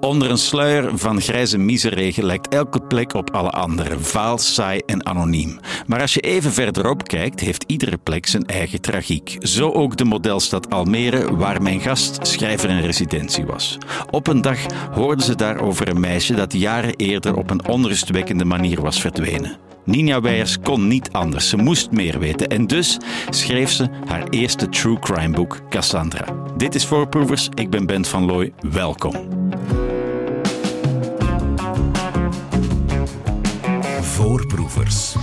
Onder 0.00 0.30
een 0.30 0.38
sluier 0.38 0.98
van 0.98 1.20
grijze 1.20 1.58
miseregen 1.58 2.24
lijkt 2.24 2.48
elke 2.48 2.80
plek 2.80 3.14
op 3.14 3.30
alle 3.34 3.50
andere, 3.50 3.98
vaal, 3.98 4.38
saai 4.38 4.80
en 4.86 5.06
anoniem. 5.06 5.58
Maar 5.86 6.00
als 6.00 6.14
je 6.14 6.20
even 6.20 6.52
verderop 6.52 7.08
kijkt, 7.08 7.40
heeft 7.40 7.64
iedere 7.66 7.96
plek 7.96 8.26
zijn 8.26 8.46
eigen 8.46 8.80
tragiek. 8.80 9.36
Zo 9.38 9.70
ook 9.72 9.96
de 9.96 10.04
modelstad 10.04 10.70
Almere, 10.70 11.36
waar 11.36 11.62
mijn 11.62 11.80
gast 11.80 12.26
schrijver 12.26 12.70
in 12.70 12.80
residentie 12.80 13.46
was. 13.46 13.78
Op 14.10 14.26
een 14.26 14.40
dag 14.40 14.58
hoorden 14.92 15.24
ze 15.24 15.34
daar 15.34 15.60
over 15.60 15.88
een 15.88 16.00
meisje 16.00 16.34
dat 16.34 16.52
jaren 16.52 16.96
eerder 16.96 17.36
op 17.36 17.50
een 17.50 17.66
onrustwekkende 17.68 18.44
manier 18.44 18.82
was 18.82 19.00
verdwenen. 19.00 19.58
Ninja 19.84 20.20
Weijers 20.20 20.58
kon 20.62 20.86
niet 20.86 21.10
anders. 21.12 21.48
Ze 21.48 21.56
moest 21.56 21.90
meer 21.90 22.18
weten. 22.18 22.48
En 22.48 22.66
dus 22.66 22.98
schreef 23.30 23.70
ze 23.70 23.88
haar 24.06 24.28
eerste 24.28 24.68
true 24.68 24.98
crime 24.98 25.30
boek, 25.34 25.60
Cassandra. 25.68 26.24
Dit 26.56 26.74
is 26.74 26.86
Voorproevers. 26.86 27.48
Ik 27.54 27.70
ben 27.70 27.86
Bent 27.86 28.08
van 28.08 28.24
Looy. 28.24 28.52
Welkom. 28.60 29.28
Voorproevers. 34.00 35.14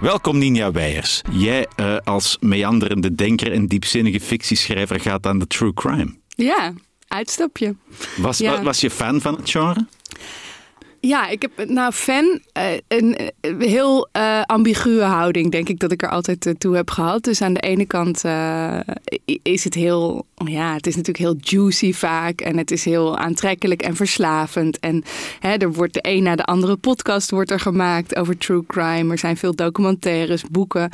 Welkom 0.00 0.38
Ninja 0.38 0.72
Weijers. 0.72 1.22
Jij 1.30 1.66
uh, 1.76 1.96
als 2.04 2.36
meanderende 2.40 3.14
denker 3.14 3.52
en 3.52 3.66
diepzinnige 3.66 4.20
fictieschrijver 4.20 5.00
gaat 5.00 5.26
aan 5.26 5.38
de 5.38 5.46
true 5.46 5.74
crime. 5.74 6.14
Ja, 6.26 6.72
uitstapje. 7.08 7.74
Was, 8.16 8.38
ja. 8.38 8.62
was 8.62 8.80
je 8.80 8.90
fan 8.90 9.20
van 9.20 9.34
het 9.34 9.50
genre? 9.50 9.86
Ja, 11.06 11.28
ik 11.28 11.42
heb 11.42 11.68
nou 11.68 11.92
fan 11.92 12.24
uh, 12.24 12.64
een 12.88 13.16
uh, 13.40 13.68
heel 13.68 14.08
uh, 14.16 14.42
ambiguë 14.42 15.00
houding, 15.00 15.50
denk 15.50 15.68
ik, 15.68 15.78
dat 15.78 15.92
ik 15.92 16.02
er 16.02 16.08
altijd 16.08 16.54
toe 16.58 16.76
heb 16.76 16.90
gehad. 16.90 17.22
Dus 17.22 17.42
aan 17.42 17.54
de 17.54 17.60
ene 17.60 17.86
kant 17.86 18.24
is 19.42 19.64
het 19.64 19.74
heel, 19.74 20.26
ja, 20.44 20.74
het 20.74 20.86
is 20.86 20.96
natuurlijk 20.96 21.24
heel 21.24 21.60
juicy 21.60 21.92
vaak 21.92 22.40
en 22.40 22.56
het 22.56 22.70
is 22.70 22.84
heel 22.84 23.18
aantrekkelijk 23.18 23.82
en 23.82 23.96
verslavend. 23.96 24.78
En 24.78 25.04
hè, 25.40 25.52
er 25.52 25.72
wordt 25.72 25.94
de 25.94 26.00
een 26.02 26.22
na 26.22 26.36
de 26.36 26.44
andere 26.44 26.76
podcast 26.76 27.30
wordt 27.30 27.50
er 27.50 27.60
gemaakt 27.60 28.16
over 28.16 28.38
true 28.38 28.66
crime. 28.66 29.12
Er 29.12 29.18
zijn 29.18 29.36
veel 29.36 29.54
documentaires, 29.54 30.42
boeken. 30.50 30.90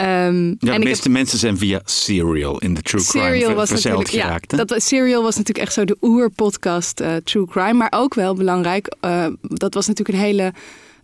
Um, 0.00 0.56
ja, 0.58 0.78
de 0.78 0.84
meeste 0.84 1.08
mensen 1.08 1.38
zijn 1.38 1.58
via 1.58 1.80
Serial 1.84 2.58
in 2.58 2.74
de 2.74 2.82
True 2.82 3.04
Crime 3.04 3.38
ver, 3.38 3.54
was 3.54 3.68
verzeild 3.68 4.08
geraakt. 4.08 4.50
Ja, 4.56 4.64
dat, 4.64 4.82
Serial 4.82 5.22
was 5.22 5.36
natuurlijk 5.36 5.66
echt 5.66 5.74
zo 5.74 5.84
de 5.84 5.96
oerpodcast 6.00 7.00
uh, 7.00 7.16
True 7.16 7.46
Crime. 7.46 7.72
Maar 7.72 7.92
ook 7.96 8.14
wel 8.14 8.34
belangrijk, 8.34 8.94
uh, 9.04 9.26
dat 9.42 9.74
was 9.74 9.86
natuurlijk 9.86 10.18
een 10.18 10.24
hele 10.24 10.52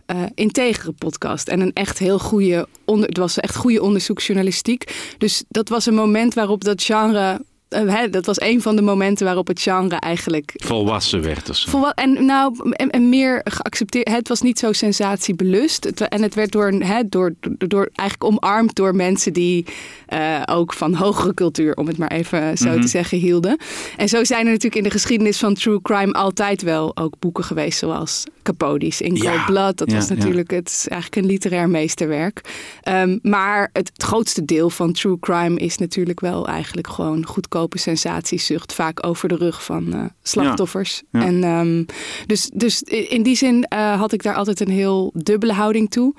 uh, 0.07 0.23
integere 0.35 0.91
podcast. 0.91 1.47
En 1.47 1.59
een 1.59 1.73
echt 1.73 1.99
heel 1.99 2.19
goede, 2.19 2.67
onder, 2.85 3.07
het 3.07 3.17
was 3.17 3.39
echt 3.39 3.55
goede 3.55 3.81
onderzoeksjournalistiek. 3.81 4.93
Dus 5.17 5.43
dat 5.49 5.69
was 5.69 5.85
een 5.85 5.95
moment 5.95 6.33
waarop 6.33 6.63
dat 6.63 6.83
genre 6.83 7.41
uh, 7.69 8.01
dat 8.11 8.25
was 8.25 8.41
een 8.41 8.61
van 8.61 8.75
de 8.75 8.81
momenten 8.81 9.25
waarop 9.25 9.47
het 9.47 9.61
genre 9.61 9.95
eigenlijk... 9.95 10.51
Volwassen 10.55 11.21
werd 11.21 11.49
of 11.49 11.55
zo. 11.55 11.69
Volwa 11.69 11.93
en, 11.93 12.25
nou, 12.25 12.71
en, 12.71 12.89
en, 12.89 13.09
meer 13.09 13.41
geaccepteerd. 13.43 14.09
Het 14.09 14.27
was 14.27 14.41
niet 14.41 14.59
zo 14.59 14.73
sensatiebelust. 14.73 15.83
Het, 15.83 16.01
en 16.01 16.21
het 16.21 16.35
werd 16.35 16.51
door, 16.51 16.71
he, 16.71 17.09
door, 17.09 17.33
door, 17.57 17.89
eigenlijk 17.93 18.33
omarmd 18.33 18.75
door 18.75 18.95
mensen 18.95 19.33
die 19.33 19.65
uh, 20.13 20.41
ook 20.45 20.73
van 20.73 20.93
hogere 20.93 21.33
cultuur, 21.33 21.75
om 21.75 21.87
het 21.87 21.97
maar 21.97 22.11
even 22.11 22.57
zo 22.57 22.65
mm 22.65 22.71
-hmm. 22.71 22.81
te 22.81 22.87
zeggen, 22.87 23.17
hielden. 23.17 23.57
En 23.97 24.09
zo 24.09 24.23
zijn 24.23 24.45
er 24.45 24.51
natuurlijk 24.51 24.75
in 24.75 24.83
de 24.83 24.89
geschiedenis 24.89 25.39
van 25.39 25.53
true 25.53 25.81
crime 25.81 26.13
altijd 26.13 26.61
wel 26.61 26.97
ook 26.97 27.13
boeken 27.19 27.43
geweest 27.43 27.79
zoals 27.79 28.23
Capote's 28.43 29.01
in 29.01 29.19
Cold 29.19 29.23
ja, 29.23 29.45
Blood. 29.45 29.77
Dat 29.77 29.91
ja, 29.91 29.95
was 29.95 30.09
natuurlijk 30.09 30.51
ja. 30.51 30.57
het 30.57 30.69
is 30.69 30.87
eigenlijk 30.87 31.21
een 31.21 31.31
literair 31.31 31.69
meesterwerk. 31.69 32.41
Um, 32.89 33.19
maar 33.21 33.69
het, 33.73 33.91
het, 33.93 34.03
grootste 34.03 34.45
deel 34.45 34.69
van 34.69 34.93
true 34.93 35.19
crime 35.19 35.59
is 35.59 35.77
natuurlijk 35.77 36.19
wel 36.19 36.47
eigenlijk 36.47 36.87
gewoon 36.87 37.27
goedkope 37.55 37.79
sensatiezucht. 37.79 38.73
Vaak 38.73 39.05
over 39.05 39.29
de 39.29 39.35
rug 39.35 39.63
van 39.63 39.95
uh, 39.95 40.03
slachtoffers. 40.23 41.03
En 41.11 41.43
um, 41.43 41.85
dus, 42.25 42.49
dus 42.53 42.81
in 42.83 43.23
die 43.23 43.35
zin 43.35 43.65
uh, 43.73 43.99
had 43.99 44.11
ik 44.11 44.23
daar 44.23 44.35
altijd 44.35 44.59
een 44.59 44.69
heel 44.69 45.11
dubbele 45.13 45.53
houding 45.53 45.91
toe. 45.91 46.13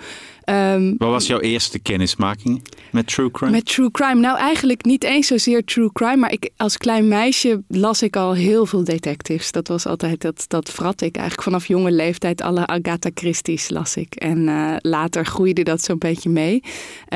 Um, 0.50 0.94
Wat 0.98 1.10
was 1.10 1.26
jouw 1.26 1.40
eerste 1.40 1.78
kennismaking 1.78 2.62
met 2.92 3.06
true 3.06 3.30
crime? 3.30 3.52
Met 3.52 3.66
true 3.66 3.90
crime? 3.90 4.20
Nou, 4.20 4.38
eigenlijk 4.38 4.84
niet 4.84 5.04
eens 5.04 5.26
zozeer 5.26 5.64
true 5.64 5.92
crime. 5.92 6.16
Maar 6.16 6.32
ik, 6.32 6.50
als 6.56 6.76
klein 6.76 7.08
meisje 7.08 7.62
las 7.68 8.02
ik 8.02 8.16
al 8.16 8.34
heel 8.34 8.66
veel 8.66 8.84
detectives. 8.84 9.52
Dat 9.52 9.68
was 9.68 9.86
altijd, 9.86 10.20
dat, 10.20 10.44
dat 10.48 10.70
vrat 10.70 11.00
ik 11.00 11.16
eigenlijk 11.16 11.48
vanaf 11.48 11.66
jonge 11.66 11.92
leeftijd. 11.92 12.42
Alle 12.42 12.66
Agatha 12.66 13.10
Christie's 13.14 13.68
las 13.68 13.96
ik. 13.96 14.14
En 14.14 14.38
uh, 14.38 14.76
later 14.78 15.26
groeide 15.26 15.62
dat 15.62 15.82
zo'n 15.82 15.98
beetje 15.98 16.30
mee. 16.30 16.62
Uh, 16.62 16.70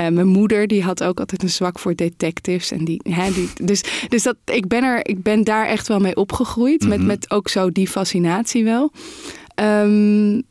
mijn 0.08 0.26
moeder, 0.26 0.66
die 0.66 0.82
had 0.82 1.02
ook 1.02 1.18
altijd 1.18 1.42
een 1.42 1.50
zwak 1.50 1.78
voor 1.78 1.94
detectives. 1.94 2.70
En 2.70 2.84
die, 2.84 3.00
hè, 3.02 3.32
die, 3.32 3.48
dus 3.62 3.82
dus 4.08 4.22
dat, 4.22 4.36
ik, 4.44 4.68
ben 4.68 4.84
er, 4.84 5.06
ik 5.06 5.22
ben 5.22 5.44
daar 5.44 5.66
echt 5.66 5.88
wel 5.88 5.98
mee 5.98 6.16
opgegroeid. 6.16 6.82
Mm 6.82 6.90
-hmm. 6.90 6.98
met, 6.98 7.06
met 7.06 7.30
ook 7.30 7.48
zo 7.48 7.70
die 7.70 7.88
fascinatie 7.88 8.64
wel. 8.64 8.92
Um, 9.54 10.42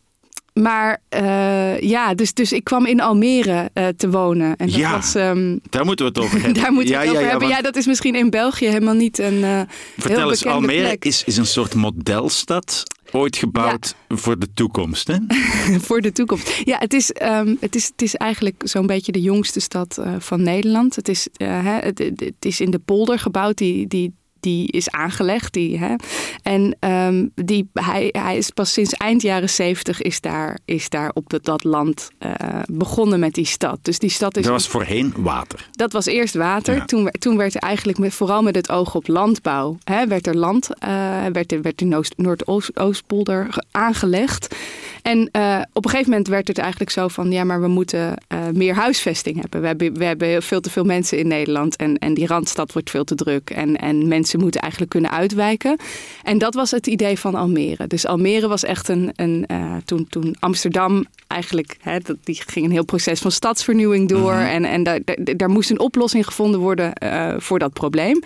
maar 0.62 1.02
uh, 1.10 1.80
ja, 1.80 2.14
dus, 2.14 2.34
dus 2.34 2.52
ik 2.52 2.64
kwam 2.64 2.86
in 2.86 3.02
Almere 3.02 3.70
uh, 3.74 3.88
te 3.98 4.10
wonen. 4.10 4.56
En 4.56 4.68
dat 4.68 4.76
ja, 4.76 4.92
was, 4.92 5.16
um, 5.16 5.60
daar 5.70 5.86
moeten 5.86 6.06
we 6.06 6.12
het 6.12 6.22
over 6.22 6.42
hebben. 6.42 6.54
daar 6.62 6.74
moeten 6.74 6.94
we 6.94 6.98
het 6.98 7.06
ja, 7.06 7.12
over 7.12 7.24
ja, 7.24 7.30
hebben. 7.30 7.48
Want... 7.48 7.60
Ja, 7.60 7.66
dat 7.66 7.76
is 7.76 7.86
misschien 7.86 8.16
in 8.16 8.30
België 8.30 8.68
helemaal 8.68 8.94
niet 8.94 9.20
een 9.20 9.38
uh, 9.38 9.62
Vertel 9.98 10.18
heel 10.18 10.30
eens, 10.30 10.46
Almere 10.46 10.82
plek. 10.82 11.06
Is, 11.06 11.24
is 11.24 11.38
een 11.38 11.46
soort 11.46 11.76
modelstad. 11.76 12.84
Ooit 13.12 13.38
gebouwd 13.38 13.96
ja. 14.08 14.16
voor 14.16 14.40
de 14.40 14.48
toekomst, 14.54 15.08
hè? 15.08 15.18
voor 15.88 16.02
de 16.02 16.12
toekomst. 16.12 16.62
Ja, 16.64 16.78
het 16.78 16.94
is, 16.94 17.14
um, 17.22 17.58
het 17.60 17.76
is, 17.76 17.86
het 17.86 18.02
is 18.02 18.16
eigenlijk 18.16 18.62
zo'n 18.66 18.86
beetje 18.86 19.12
de 19.12 19.22
jongste 19.22 19.60
stad 19.60 19.98
uh, 20.00 20.16
van 20.20 20.44
Nederland. 20.44 20.96
Het 20.96 21.08
is, 21.08 21.28
uh, 21.38 21.50
het, 21.64 21.98
het, 21.98 22.34
is 22.40 22.62
in 22.62 22.72
de 22.72 22.80
polder 22.80 23.20
gebouwd, 23.20 23.58
die, 23.58 23.88
die, 23.88 24.14
die 24.40 24.68
is 24.68 24.90
aangelegd. 24.90 25.54
Die, 25.54 25.78
hè? 25.78 25.96
En 26.44 26.76
um, 26.80 27.32
die, 27.36 27.70
hij, 27.74 28.10
hij 28.12 28.38
is 28.38 28.50
pas 28.50 28.74
sinds 28.74 28.94
eind 28.94 29.22
jaren 29.22 29.50
zeventig 29.50 30.02
is 30.02 30.22
daar, 30.22 30.60
is 30.66 30.90
daar 30.90 31.12
op 31.14 31.30
dat, 31.30 31.46
dat 31.46 31.64
land 31.64 32.10
uh, 32.20 32.32
begonnen 32.72 33.20
met 33.20 33.34
die 33.34 33.46
stad. 33.46 33.80
Dus 33.82 34.00
die 34.00 34.10
stad 34.10 34.38
is. 34.38 34.44
Dat 34.44 34.52
was 34.52 34.68
voorheen 34.68 35.14
water. 35.18 35.70
Dat 35.72 35.92
was 35.92 36.06
eerst 36.06 36.36
water. 36.36 36.76
Ja. 36.76 36.86
Toen, 36.86 37.10
toen 37.20 37.38
werd 37.38 37.56
er 37.56 37.62
eigenlijk 37.62 37.98
met, 37.98 38.14
vooral 38.14 38.42
met 38.42 38.56
het 38.56 38.70
oog 38.70 38.96
op 38.96 39.08
landbouw, 39.08 39.78
hè, 39.84 40.08
werd 40.08 40.28
er 40.28 40.38
land, 40.38 40.70
uh, 40.84 41.26
werd, 41.32 41.52
er, 41.52 41.62
werd 41.62 41.78
de 41.78 42.04
Noordoostpolder 42.16 43.64
aangelegd. 43.72 44.56
En 45.02 45.18
uh, 45.18 45.62
op 45.74 45.86
een 45.86 45.90
gegeven 45.90 46.12
moment 46.12 46.28
werd 46.28 46.48
het 46.48 46.58
eigenlijk 46.58 46.92
zo 46.92 47.08
van, 47.08 47.32
ja, 47.32 47.44
maar 47.44 47.62
we 47.62 47.68
moeten 47.68 48.14
meer 48.54 48.76
huisvesting 48.76 49.40
hebben. 49.42 49.62
We, 49.62 49.68
hebben. 49.68 49.94
we 49.94 50.06
hebben 50.06 50.44
veel 50.44 50.62
te 50.62 50.70
veel 50.70 50.84
mensen 50.84 51.18
in 51.18 51.28
Nederland 51.28 51.76
en, 51.76 51.98
en 51.98 52.14
die 52.14 52.28
randstad 52.28 52.74
wordt 52.74 52.90
veel 52.90 53.04
te 53.04 53.16
druk. 53.16 53.50
En, 53.50 53.76
en 53.76 54.08
mensen 54.08 54.29
moeten 54.38 54.62
eigenlijk 54.62 54.92
kunnen 54.92 55.12
uitwijken. 55.12 55.78
En 56.24 56.38
dat 56.38 56.54
was 56.54 56.72
het 56.72 56.88
idee 56.88 57.20
van 57.20 57.36
Almere. 57.36 57.88
Dus 57.88 58.06
Almere 58.06 58.48
was 58.48 58.64
echt 58.64 58.88
een, 58.88 59.12
een 59.16 59.46
uh, 59.52 59.76
toen, 59.86 60.08
toen 60.10 60.36
Amsterdam 60.40 61.06
eigenlijk, 61.28 61.78
hè, 61.82 61.98
die 62.24 62.42
ging 62.46 62.66
een 62.66 62.72
heel 62.72 62.86
proces 62.86 63.20
van 63.20 63.32
stadsvernieuwing 63.32 64.10
door. 64.10 64.34
Mm 64.34 64.40
-hmm. 64.40 64.48
En, 64.48 64.66
en 64.66 64.84
daar, 64.84 65.00
daar, 65.06 65.38
daar, 65.38 65.50
moest 65.50 65.70
een 65.70 65.80
oplossing 65.80 66.26
gevonden 66.26 66.60
worden 66.60 66.94
voor 67.38 67.60
dat 67.60 67.74
probleem. 67.74 68.24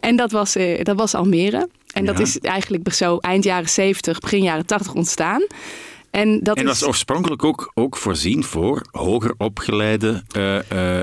En 0.00 0.16
dat 0.16 0.32
was, 0.32 0.56
dat 0.82 0.96
was 0.96 1.14
Almere. 1.14 1.68
En 1.92 2.04
dat 2.04 2.20
is 2.20 2.38
eigenlijk 2.38 2.92
zo 2.92 3.16
eind 3.16 3.44
jaren 3.44 3.68
70, 3.68 4.18
begin 4.18 4.42
jaren 4.42 4.66
80 4.66 4.94
ontstaan. 4.94 5.46
En 6.10 6.40
dat 6.42 6.56
en 6.56 6.64
was 6.64 6.80
is... 6.80 6.86
oorspronkelijk 6.86 7.44
ook, 7.44 7.70
ook 7.74 7.96
voorzien 7.96 8.44
voor 8.44 8.82
hoger 8.90 9.34
opgeleide 9.38 10.22
uh, 10.36 10.54
uh, 10.72 11.00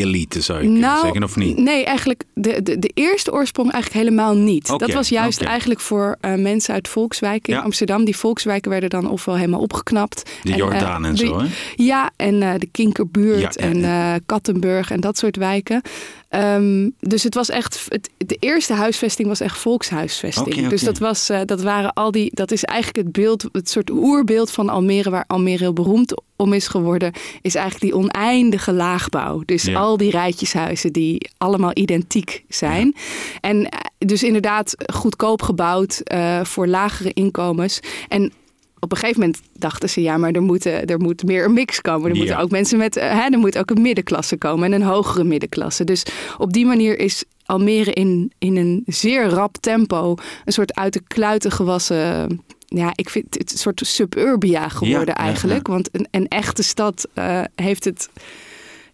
elite, 0.00 0.40
zou 0.40 0.62
je 0.62 0.68
nou, 0.68 1.00
zeggen, 1.00 1.22
of 1.22 1.36
niet? 1.36 1.56
Nee, 1.58 1.84
eigenlijk 1.84 2.24
de, 2.34 2.62
de, 2.62 2.78
de 2.78 2.90
eerste 2.94 3.32
oorsprong 3.32 3.72
eigenlijk 3.72 4.04
helemaal 4.04 4.34
niet. 4.34 4.70
Okay, 4.70 4.86
dat 4.86 4.96
was 4.96 5.08
juist 5.08 5.38
okay. 5.38 5.50
eigenlijk 5.50 5.80
voor 5.80 6.16
uh, 6.20 6.34
mensen 6.34 6.74
uit 6.74 6.88
volkswijken 6.88 7.52
in 7.52 7.58
ja. 7.58 7.64
Amsterdam. 7.64 8.04
Die 8.04 8.16
volkswijken 8.16 8.70
werden 8.70 8.90
dan 8.90 9.10
ofwel 9.10 9.36
helemaal 9.36 9.60
opgeknapt. 9.60 10.30
De 10.42 10.54
Jordaan 10.54 11.04
en, 11.04 11.10
en 11.10 11.16
zo, 11.16 11.38
hè? 11.38 11.46
Ja, 11.76 12.10
en 12.16 12.40
de 12.40 12.68
Kinkerbuurt 12.72 13.54
ja, 13.60 13.72
en 13.72 14.22
Kattenburg 14.26 14.90
en 14.90 15.00
dat 15.00 15.18
soort 15.18 15.36
wijken. 15.36 15.82
Um, 16.30 16.94
dus 17.00 17.22
het 17.22 17.34
was 17.34 17.48
echt, 17.48 17.86
het, 17.88 18.10
de 18.16 18.36
eerste 18.40 18.72
huisvesting 18.72 19.28
was 19.28 19.40
echt 19.40 19.58
volkshuisvesting. 19.58 20.46
Okay, 20.46 20.58
okay. 20.58 20.70
Dus 20.70 20.82
dat, 20.82 20.98
was, 20.98 21.30
uh, 21.30 21.40
dat 21.44 21.62
waren 21.62 21.92
al 21.92 22.10
die, 22.10 22.30
dat 22.34 22.50
is 22.50 22.64
eigenlijk 22.64 23.06
het 23.06 23.16
beeld, 23.16 23.44
het 23.52 23.70
soort 23.70 23.90
oerbeeld 23.90 24.50
van 24.50 24.68
Almere, 24.68 25.10
waar 25.10 25.24
Almere 25.26 25.58
heel 25.58 25.72
beroemd 25.72 26.22
om 26.36 26.52
is 26.52 26.68
geworden, 26.68 27.12
is 27.42 27.54
eigenlijk 27.54 27.92
die 27.92 28.02
oneindige 28.02 28.72
laagbouw. 28.72 29.42
Dus 29.44 29.62
ja. 29.62 29.78
al 29.78 29.96
die 29.96 30.10
rijtjeshuizen 30.10 30.92
die 30.92 31.30
allemaal 31.38 31.70
identiek 31.74 32.44
zijn. 32.48 32.94
Ja. 32.94 33.00
En 33.40 33.68
dus 33.98 34.22
inderdaad 34.22 34.74
goedkoop 34.92 35.42
gebouwd 35.42 36.00
uh, 36.04 36.44
voor 36.44 36.66
lagere 36.66 37.12
inkomens. 37.12 37.80
En 38.08 38.32
op 38.80 38.92
een 38.92 38.98
gegeven 38.98 39.20
moment 39.20 39.40
dachten 39.52 39.88
ze, 39.88 40.02
ja, 40.02 40.16
maar 40.16 40.30
er 40.30 40.42
moet, 40.42 40.64
er 40.64 41.00
moet 41.00 41.24
meer 41.24 41.44
een 41.44 41.52
mix 41.52 41.80
komen. 41.80 42.08
Er 42.08 42.14
ja. 42.14 42.18
moeten 42.18 42.38
ook 42.38 42.50
mensen 42.50 42.78
met, 42.78 42.94
hè, 42.94 43.28
er 43.28 43.38
moet 43.38 43.58
ook 43.58 43.70
een 43.70 43.82
middenklasse 43.82 44.36
komen 44.36 44.72
en 44.72 44.80
een 44.80 44.86
hogere 44.86 45.24
middenklasse. 45.24 45.84
Dus 45.84 46.02
op 46.38 46.52
die 46.52 46.66
manier 46.66 46.98
is 46.98 47.24
Almere 47.44 47.92
in, 47.92 48.32
in 48.38 48.56
een 48.56 48.82
zeer 48.86 49.28
rap 49.28 49.56
tempo 49.56 50.14
een 50.44 50.52
soort 50.52 50.74
uit 50.74 50.92
de 50.92 51.02
kluiten 51.06 51.50
gewassen 51.50 52.42
ja, 52.66 52.92
ik 52.94 53.10
vind 53.10 53.34
het 53.38 53.52
een 53.52 53.58
soort 53.58 53.80
suburbia 53.84 54.68
geworden 54.68 55.14
ja, 55.14 55.14
eigenlijk. 55.14 55.66
Ja, 55.66 55.72
ja. 55.72 55.78
Want 55.78 55.88
een, 55.92 56.06
een, 56.10 56.28
echte 56.28 56.62
stad 56.62 57.08
uh, 57.14 57.40
heeft 57.54 57.84
het 57.84 58.08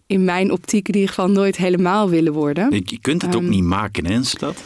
in 0.07 0.23
mijn 0.23 0.51
optiek 0.51 0.87
in 0.87 0.93
ieder 0.93 1.09
geval 1.09 1.29
nooit 1.29 1.57
helemaal 1.57 2.09
willen 2.09 2.33
worden. 2.33 2.81
Je 2.85 2.99
kunt 3.01 3.21
het 3.21 3.35
um, 3.35 3.43
ook 3.43 3.49
niet 3.49 3.63
maken, 3.63 4.05
hè, 4.05 4.13
een 4.13 4.25
stad? 4.25 4.63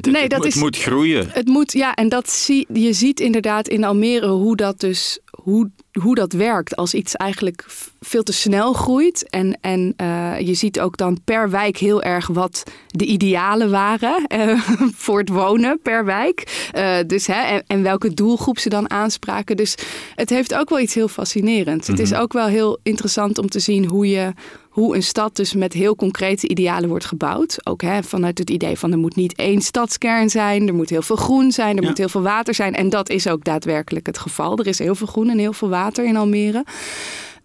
Nee, 0.00 0.28
dat 0.28 0.44
het 0.44 0.54
moet 0.54 0.78
groeien. 0.78 1.28
Het 1.30 1.46
moet, 1.46 1.72
ja, 1.72 1.94
en 1.94 2.08
dat 2.08 2.30
zie, 2.30 2.66
je 2.72 2.92
ziet 2.92 3.20
inderdaad 3.20 3.68
in 3.68 3.84
Almere 3.84 4.28
hoe 4.28 4.56
dat 4.56 4.80
dus 4.80 5.18
hoe, 5.42 5.70
hoe 6.00 6.14
dat 6.14 6.32
werkt 6.32 6.76
als 6.76 6.94
iets 6.94 7.16
eigenlijk 7.16 7.64
veel 8.00 8.22
te 8.22 8.32
snel 8.32 8.72
groeit. 8.72 9.30
En, 9.30 9.58
en 9.60 9.94
uh, 9.96 10.40
je 10.40 10.54
ziet 10.54 10.80
ook 10.80 10.96
dan 10.96 11.20
per 11.24 11.50
wijk 11.50 11.76
heel 11.76 12.02
erg 12.02 12.26
wat 12.26 12.62
de 12.86 13.04
idealen 13.04 13.70
waren 13.70 14.26
uh, 14.34 14.60
voor 15.04 15.18
het 15.18 15.28
wonen 15.28 15.80
per 15.82 16.04
wijk. 16.04 16.70
Uh, 16.76 16.96
dus, 17.06 17.26
hè, 17.26 17.42
en, 17.42 17.64
en, 17.66 17.82
welke 17.82 18.14
doelgroep 18.14 18.58
ze 18.58 18.68
dan 18.68 18.90
aanspraken. 18.90 19.56
Dus 19.56 19.74
het 20.14 20.30
heeft 20.30 20.54
ook 20.54 20.68
wel 20.68 20.80
iets 20.80 20.94
heel 20.94 21.08
fascinerends. 21.08 21.88
Het 21.88 21.98
is 21.98 22.10
mhm. 22.10 22.20
ook 22.20 22.32
wel 22.32 22.46
heel 22.46 22.78
interessant 22.82 23.38
om 23.38 23.48
te 23.48 23.60
zien 23.60 23.84
hoe 23.86 24.08
je 24.08 24.32
hoe 24.72 24.96
een 24.96 25.02
stad 25.02 25.36
dus 25.36 25.54
met 25.54 25.72
heel 25.72 25.96
concrete 25.96 26.48
idealen 26.48 26.88
wordt 26.88 27.04
gebouwd. 27.04 27.66
Ook 27.66 27.82
hè, 27.82 28.02
vanuit 28.02 28.38
het 28.38 28.50
idee 28.50 28.78
van 28.78 28.92
er 28.92 28.98
moet 28.98 29.16
niet 29.16 29.34
één 29.34 29.60
stadskern 29.60 30.30
zijn, 30.30 30.68
er 30.68 30.74
moet 30.74 30.90
heel 30.90 31.02
veel 31.02 31.16
groen 31.16 31.52
zijn, 31.52 31.76
er 31.76 31.82
moet 31.82 31.98
heel 31.98 32.08
veel 32.08 32.22
water 32.22 32.54
zijn. 32.54 32.74
En 32.74 32.88
dat 32.88 33.08
is 33.08 33.28
ook 33.28 33.44
daadwerkelijk 33.44 34.06
het 34.06 34.18
geval. 34.18 34.58
Er 34.58 34.66
is 34.66 34.78
heel 34.78 34.94
veel 34.94 35.06
groen 35.06 35.28
en 35.28 35.38
heel 35.38 35.52
veel 35.52 35.68
water 35.68 36.04
in 36.04 36.16
Almere. 36.16 36.64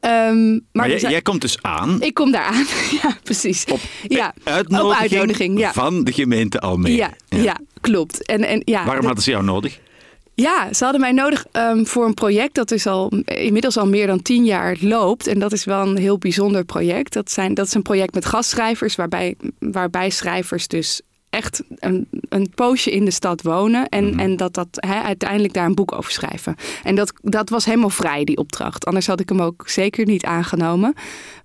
Um, 0.01 0.65
maar, 0.71 1.00
jij, 1.00 1.21
komt 1.21 1.41
dus 1.41 1.62
aan. 1.62 2.01
Ik 2.01 2.13
kom 2.13 2.31
daar 2.31 2.44
aan, 2.44 2.65
ja, 3.01 3.18
precies. 3.24 3.65
Op, 3.65 3.79
ja, 4.07 4.33
uitnodiging, 4.44 4.94
op 4.94 5.01
uitnodiging 5.01 5.59
ja. 5.59 5.74
van 5.74 6.03
de 6.03 6.13
gemeente 6.13 6.59
Almere. 6.59 6.95
Ja, 6.95 7.13
ja. 7.29 7.57
klopt. 7.81 8.25
En, 8.25 8.44
en, 8.44 8.62
ja, 8.65 8.85
Waarom 8.85 9.06
hadden 9.06 9.24
ze 9.24 9.29
jou 9.29 9.44
nodig? 9.44 9.79
Ja, 10.42 10.74
ze 10.74 10.84
hadden 10.84 11.01
mij 11.01 11.12
nodig 11.12 11.45
um, 11.51 11.88
voor 11.88 12.06
een 12.06 12.13
project 12.13 12.56
dat 12.56 12.72
is 12.72 12.88
al, 12.88 13.12
inmiddels 13.25 13.78
al 13.78 13.88
meer 13.88 14.07
dan 14.07 14.22
tien 14.22 14.45
jaar 14.45 14.78
loopt. 14.80 15.28
En 15.28 15.39
dat 15.39 15.51
is 15.51 15.63
wel 15.63 15.88
een 15.88 15.98
heel 15.98 16.18
bijzonder 16.18 16.66
project. 16.66 17.13
Dat, 17.13 17.31
zijn, 17.31 17.54
dat 17.54 17.66
is 17.66 17.74
een 17.74 17.81
project 17.81 18.13
met 18.13 18.25
gastschrijvers, 18.25 18.95
waarbij, 18.95 19.36
waarbij 19.60 20.10
schrijvers 20.10 20.68
dus 20.68 21.01
echt 21.30 21.63
een, 21.75 22.07
een 22.30 22.50
poosje 22.56 22.92
in 22.92 23.06
de 23.06 23.12
stad 23.12 23.42
wonen. 23.42 23.89
En, 23.89 24.10
mhm. 24.10 24.19
en 24.19 24.38
dat, 24.38 24.54
dat 24.54 24.68
he, 24.72 25.01
uiteindelijk 25.01 25.54
daar 25.54 25.66
een 25.66 25.75
boek 25.75 25.92
over 25.92 26.12
schrijven. 26.12 26.56
En 26.84 26.95
dat, 26.95 27.13
dat 27.22 27.50
was 27.50 27.66
helemaal 27.66 27.89
vrij, 27.89 28.24
die 28.24 28.38
opdracht. 28.38 28.86
Anders 28.86 29.07
had 29.07 29.19
ik 29.19 29.30
hem 29.30 29.42
ook 29.42 29.69
zeker 29.69 30.06
niet 30.06 30.25
aangenomen. 30.25 30.94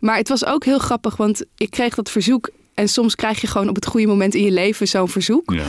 Maar 0.00 0.16
het 0.16 0.28
was 0.28 0.44
ook 0.44 0.64
heel 0.64 0.78
grappig, 0.78 1.16
want 1.16 1.44
ik 1.56 1.70
kreeg 1.70 1.94
dat 1.94 2.10
verzoek. 2.10 2.50
En 2.74 2.88
soms 2.88 3.14
krijg 3.14 3.40
je 3.40 3.46
gewoon 3.46 3.68
op 3.68 3.74
het 3.74 3.86
goede 3.86 4.06
moment 4.06 4.34
in 4.34 4.44
je 4.44 4.50
leven 4.50 4.88
zo'n 4.88 5.08
verzoek. 5.08 5.52
Ja. 5.52 5.68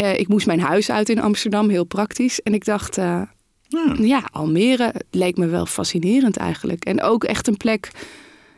Uh, 0.00 0.18
ik 0.18 0.28
moest 0.28 0.46
mijn 0.46 0.60
huis 0.60 0.90
uit 0.90 1.08
in 1.08 1.20
Amsterdam, 1.20 1.68
heel 1.68 1.84
praktisch. 1.84 2.40
En 2.42 2.54
ik 2.54 2.64
dacht, 2.64 2.98
uh, 2.98 3.22
ja. 3.68 3.94
ja. 3.98 4.22
Almere 4.32 4.94
leek 5.10 5.36
me 5.36 5.46
wel 5.46 5.66
fascinerend 5.66 6.36
eigenlijk. 6.36 6.84
En 6.84 7.02
ook 7.02 7.24
echt 7.24 7.48
een 7.48 7.56
plek. 7.56 7.90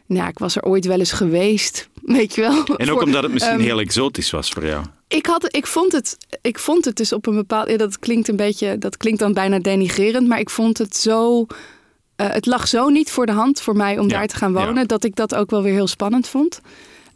Nou, 0.06 0.28
ik 0.28 0.38
was 0.38 0.56
er 0.56 0.62
ooit 0.62 0.84
wel 0.84 0.98
eens 0.98 1.12
geweest, 1.12 1.88
weet 2.02 2.34
je 2.34 2.40
wel. 2.40 2.76
En 2.76 2.90
ook 2.90 3.02
omdat 3.02 3.22
het 3.22 3.32
misschien 3.32 3.54
um, 3.54 3.60
heel 3.60 3.80
exotisch 3.80 4.30
was 4.30 4.50
voor 4.50 4.66
jou. 4.66 4.84
Ik, 5.08 5.26
had, 5.26 5.56
ik, 5.56 5.66
vond 5.66 5.92
het, 5.92 6.16
ik 6.40 6.58
vond 6.58 6.84
het 6.84 6.96
dus 6.96 7.12
op 7.12 7.26
een 7.26 7.34
bepaald... 7.34 7.70
Ja, 7.70 7.76
dat 7.76 7.98
klinkt 7.98 8.28
een 8.28 8.36
beetje... 8.36 8.78
Dat 8.78 8.96
klinkt 8.96 9.18
dan 9.18 9.32
bijna 9.32 9.58
denigrerend. 9.58 10.28
Maar 10.28 10.40
ik 10.40 10.50
vond 10.50 10.78
het 10.78 10.96
zo... 10.96 11.40
Uh, 11.40 11.46
het 12.30 12.46
lag 12.46 12.68
zo 12.68 12.88
niet 12.88 13.10
voor 13.10 13.26
de 13.26 13.32
hand 13.32 13.60
voor 13.60 13.76
mij 13.76 13.98
om 13.98 14.08
ja, 14.08 14.18
daar 14.18 14.26
te 14.26 14.36
gaan 14.36 14.52
wonen... 14.52 14.74
Ja. 14.74 14.84
dat 14.84 15.04
ik 15.04 15.16
dat 15.16 15.34
ook 15.34 15.50
wel 15.50 15.62
weer 15.62 15.72
heel 15.72 15.86
spannend 15.86 16.28
vond. 16.28 16.60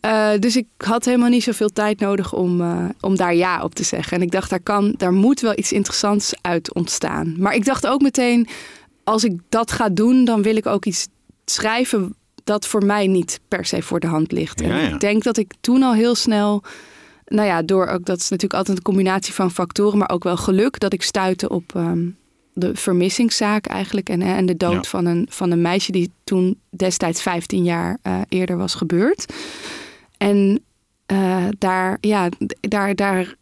Uh, 0.04 0.30
dus 0.38 0.56
ik 0.56 0.66
had 0.76 1.04
helemaal 1.04 1.28
niet 1.28 1.42
zoveel 1.42 1.68
tijd 1.68 2.00
nodig 2.00 2.32
om, 2.32 2.60
uh, 2.60 2.84
om 3.00 3.16
daar 3.16 3.34
ja 3.34 3.62
op 3.62 3.74
te 3.74 3.82
zeggen. 3.82 4.16
En 4.16 4.22
ik 4.22 4.30
dacht, 4.30 4.50
daar, 4.50 4.60
kan, 4.60 4.94
daar 4.96 5.12
moet 5.12 5.40
wel 5.40 5.58
iets 5.58 5.72
interessants 5.72 6.34
uit 6.40 6.74
ontstaan. 6.74 7.34
Maar 7.38 7.54
ik 7.54 7.64
dacht 7.64 7.86
ook 7.86 8.00
meteen, 8.00 8.48
als 9.04 9.24
ik 9.24 9.38
dat 9.48 9.72
ga 9.72 9.88
doen, 9.88 10.24
dan 10.24 10.42
wil 10.42 10.56
ik 10.56 10.66
ook 10.66 10.84
iets 10.84 11.08
schrijven 11.44 12.14
dat 12.44 12.66
voor 12.66 12.84
mij 12.84 13.06
niet 13.06 13.40
per 13.48 13.64
se 13.64 13.82
voor 13.82 14.00
de 14.00 14.06
hand 14.06 14.32
ligt. 14.32 14.60
En 14.60 14.68
ja, 14.68 14.78
ik 14.78 15.00
denk 15.00 15.22
dat 15.22 15.36
ik 15.36 15.52
toen 15.60 15.82
al 15.82 15.94
heel 15.94 16.14
snel, 16.14 16.62
nou 17.24 17.46
ja, 17.46 17.62
door 17.62 17.86
ook, 17.86 18.04
dat 18.04 18.18
is 18.18 18.28
natuurlijk 18.28 18.58
altijd 18.58 18.76
een 18.76 18.84
combinatie 18.84 19.34
van 19.34 19.50
factoren, 19.50 19.98
maar 19.98 20.10
ook 20.10 20.24
wel 20.24 20.36
geluk, 20.36 20.80
dat 20.80 20.92
ik 20.92 21.02
stuitte 21.02 21.48
op 21.48 21.72
um, 21.76 22.16
de 22.52 22.74
vermissingszaak 22.74 23.66
eigenlijk. 23.66 24.08
En, 24.08 24.22
en 24.22 24.46
de 24.46 24.56
dood 24.56 24.84
ja. 24.84 24.90
van, 24.90 25.06
een, 25.06 25.26
van 25.30 25.50
een 25.50 25.62
meisje 25.62 25.92
die 25.92 26.12
toen 26.24 26.60
destijds 26.70 27.22
15 27.22 27.64
jaar 27.64 27.98
uh, 28.02 28.20
eerder 28.28 28.56
was 28.56 28.74
gebeurd. 28.74 29.26
En 30.20 30.64
uh, 31.12 31.46
daar, 31.58 31.98
ja, 32.00 32.28
daar, 32.60 32.94
daar, 32.94 33.34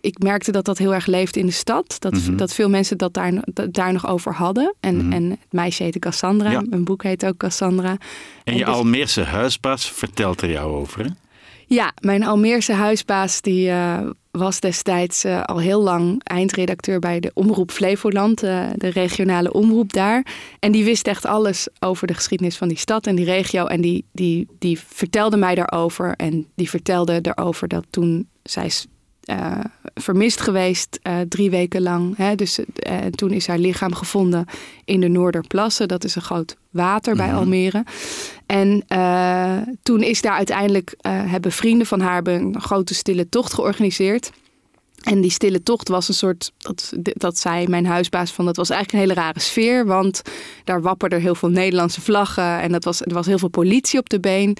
ik 0.00 0.18
merkte 0.18 0.52
dat 0.52 0.64
dat 0.64 0.78
heel 0.78 0.94
erg 0.94 1.06
leefde 1.06 1.40
in 1.40 1.46
de 1.46 1.52
stad. 1.52 1.96
Dat, 1.98 2.12
mm 2.12 2.20
-hmm. 2.20 2.36
dat 2.36 2.54
veel 2.54 2.68
mensen 2.68 2.98
dat 2.98 3.14
daar, 3.14 3.32
dat 3.44 3.72
daar 3.72 3.92
nog 3.92 4.06
over 4.06 4.34
hadden. 4.34 4.74
En, 4.80 4.94
mm 4.94 5.00
-hmm. 5.00 5.12
en 5.12 5.30
het 5.30 5.52
meisje 5.52 5.82
heette 5.82 5.98
Cassandra. 5.98 6.50
Ja. 6.50 6.62
Mijn 6.68 6.84
boek 6.84 7.02
heet 7.02 7.26
ook 7.26 7.36
Cassandra. 7.36 7.90
En, 7.90 7.98
en 8.44 8.56
je 8.56 8.64
dus... 8.64 8.74
Almeerse 8.74 9.22
huisbaas 9.22 9.90
vertelt 9.90 10.42
er 10.42 10.50
jou 10.50 10.72
over, 10.72 11.04
hè? 11.04 11.10
Ja, 11.72 11.92
mijn 12.00 12.24
Almeerse 12.24 12.72
huisbaas 12.72 13.40
die 13.40 13.68
uh, 13.68 14.00
was 14.30 14.60
destijds 14.60 15.24
uh, 15.24 15.42
al 15.42 15.58
heel 15.58 15.82
lang 15.82 16.20
eindredacteur 16.24 16.98
bij 16.98 17.20
de 17.20 17.30
Omroep 17.34 17.70
Flevoland, 17.70 18.44
uh, 18.44 18.66
de 18.74 18.88
regionale 18.88 19.52
omroep 19.52 19.92
daar. 19.92 20.26
En 20.58 20.72
die 20.72 20.84
wist 20.84 21.06
echt 21.06 21.26
alles 21.26 21.68
over 21.78 22.06
de 22.06 22.14
geschiedenis 22.14 22.56
van 22.56 22.68
die 22.68 22.78
stad 22.78 23.06
en 23.06 23.14
die 23.14 23.24
regio. 23.24 23.66
En 23.66 23.80
die, 23.80 24.04
die, 24.12 24.48
die 24.58 24.78
vertelde 24.78 25.36
mij 25.36 25.54
daarover. 25.54 26.14
En 26.16 26.46
die 26.54 26.70
vertelde 26.70 27.18
erover 27.22 27.68
dat 27.68 27.86
toen 27.90 28.28
zij 28.42 28.70
uh, 29.24 29.58
vermist 29.94 30.40
geweest, 30.40 30.98
uh, 31.02 31.20
drie 31.28 31.50
weken 31.50 31.82
lang. 31.82 32.16
Hè? 32.16 32.34
Dus 32.34 32.58
uh, 32.58 32.96
toen 33.10 33.30
is 33.30 33.46
haar 33.46 33.58
lichaam 33.58 33.94
gevonden 33.94 34.44
in 34.84 35.00
de 35.00 35.08
Noorderplassen. 35.08 35.88
Dat 35.88 36.04
is 36.04 36.14
een 36.14 36.22
groot 36.22 36.56
water 36.70 37.16
bij 37.16 37.28
-hmm. 37.28 37.36
Almere. 37.36 37.84
En 38.46 38.84
toen 39.82 40.02
is 40.02 40.20
daar 40.20 40.36
uiteindelijk, 40.36 40.94
hebben 41.02 41.52
vrienden 41.52 41.86
van 41.86 42.00
haar 42.00 42.26
een 42.26 42.60
grote 42.60 42.94
stille 42.94 43.28
tocht 43.28 43.54
georganiseerd. 43.54 44.30
En 45.00 45.20
die 45.20 45.30
stille 45.30 45.62
tocht 45.62 45.88
was 45.88 46.08
een 46.08 46.14
soort, 46.14 46.52
dat, 46.58 46.92
dat 47.02 47.38
zei 47.38 47.68
mijn 47.68 47.86
huisbaas 47.86 48.32
van, 48.32 48.44
dat 48.44 48.56
was 48.56 48.70
eigenlijk 48.70 49.02
een 49.02 49.08
hele 49.08 49.26
rare 49.26 49.40
sfeer. 49.40 49.86
Want 49.86 50.22
daar 50.64 50.82
wapperden 50.82 51.20
heel 51.20 51.34
veel 51.34 51.48
Nederlandse 51.48 52.00
vlaggen 52.00 52.60
en 52.60 52.72
dat 52.72 52.84
was, 52.84 53.00
er 53.00 53.14
was 53.14 53.26
heel 53.26 53.38
veel 53.38 53.48
politie 53.48 53.98
op 53.98 54.08
de 54.08 54.20
been. 54.20 54.56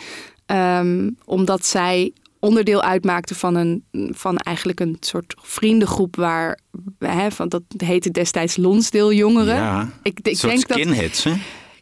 Um, 0.47 1.17
omdat 1.25 1.67
zij 1.67 2.12
onderdeel 2.40 2.82
uitmaakte 2.82 3.34
van, 3.34 3.54
een, 3.54 3.84
van 4.10 4.37
eigenlijk 4.37 4.81
een 4.81 4.96
soort 5.00 5.34
vriendengroep 5.42 6.16
waar, 6.16 6.58
hè, 6.98 7.31
van, 7.31 7.48
dat 7.48 7.62
heette 7.76 8.10
destijds 8.10 8.56
Lonsdale 8.56 9.14
Jongeren. 9.14 9.54
Ja, 9.54 9.88
ik, 10.02 10.19
ik 10.22 10.40
denk 10.40 10.69
dat, 10.69 10.78
hè? 11.25 11.32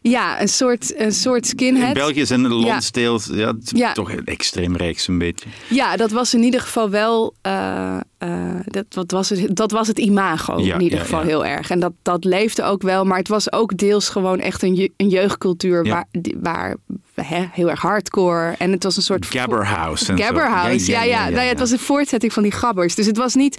Ja, 0.01 0.41
een 0.41 0.49
soort, 0.49 0.99
een 0.99 1.11
soort 1.11 1.47
skinhead. 1.47 1.87
In 1.87 1.93
België 1.93 2.25
zijn 2.25 2.43
de 2.43 2.49
Lonsdales 2.49 3.25
ja. 3.25 3.35
ja, 3.35 3.53
ja. 3.59 3.93
toch 3.93 4.11
extreem 4.11 4.75
rechts 4.75 5.07
een 5.07 5.17
beetje. 5.17 5.49
Ja, 5.67 5.95
dat 5.95 6.11
was 6.11 6.33
in 6.33 6.43
ieder 6.43 6.61
geval 6.61 6.89
wel... 6.89 7.33
Uh, 7.47 7.97
uh, 8.23 8.55
dat, 8.65 8.85
wat 8.89 9.11
was 9.11 9.29
het, 9.29 9.55
dat 9.55 9.71
was 9.71 9.87
het 9.87 9.99
imago 9.99 10.59
ja, 10.59 10.75
in 10.75 10.81
ieder 10.81 10.99
geval 10.99 11.21
heel 11.21 11.45
erg. 11.45 11.69
En 11.69 11.79
dat, 11.79 11.93
dat 12.01 12.23
leefde 12.23 12.63
ook 12.63 12.81
wel. 12.81 13.05
Maar 13.05 13.17
het 13.17 13.27
was 13.27 13.51
ook 13.51 13.77
deels 13.77 14.09
gewoon 14.09 14.39
echt 14.39 14.63
een, 14.63 14.75
je, 14.75 14.91
een 14.97 15.09
jeugdcultuur... 15.09 15.87
waar, 15.87 16.05
waar 16.41 16.75
hè, 17.13 17.45
heel 17.51 17.69
erg 17.69 17.81
hardcore. 17.81 18.55
En 18.57 18.71
het 18.71 18.83
was 18.83 18.97
een 18.97 19.03
soort... 19.03 19.25
Gabberhouse. 19.25 20.17
Gabberhouse, 20.17 20.91
ja, 20.91 21.03
ja, 21.03 21.29
Nou 21.29 21.41
ja. 21.41 21.49
Het 21.49 21.59
was 21.59 21.71
een 21.71 21.79
voortzetting 21.79 22.33
van 22.33 22.43
die 22.43 22.51
gabbers. 22.51 22.95
Dus 22.95 23.05
het 23.05 23.17
was 23.17 23.35
niet 23.35 23.57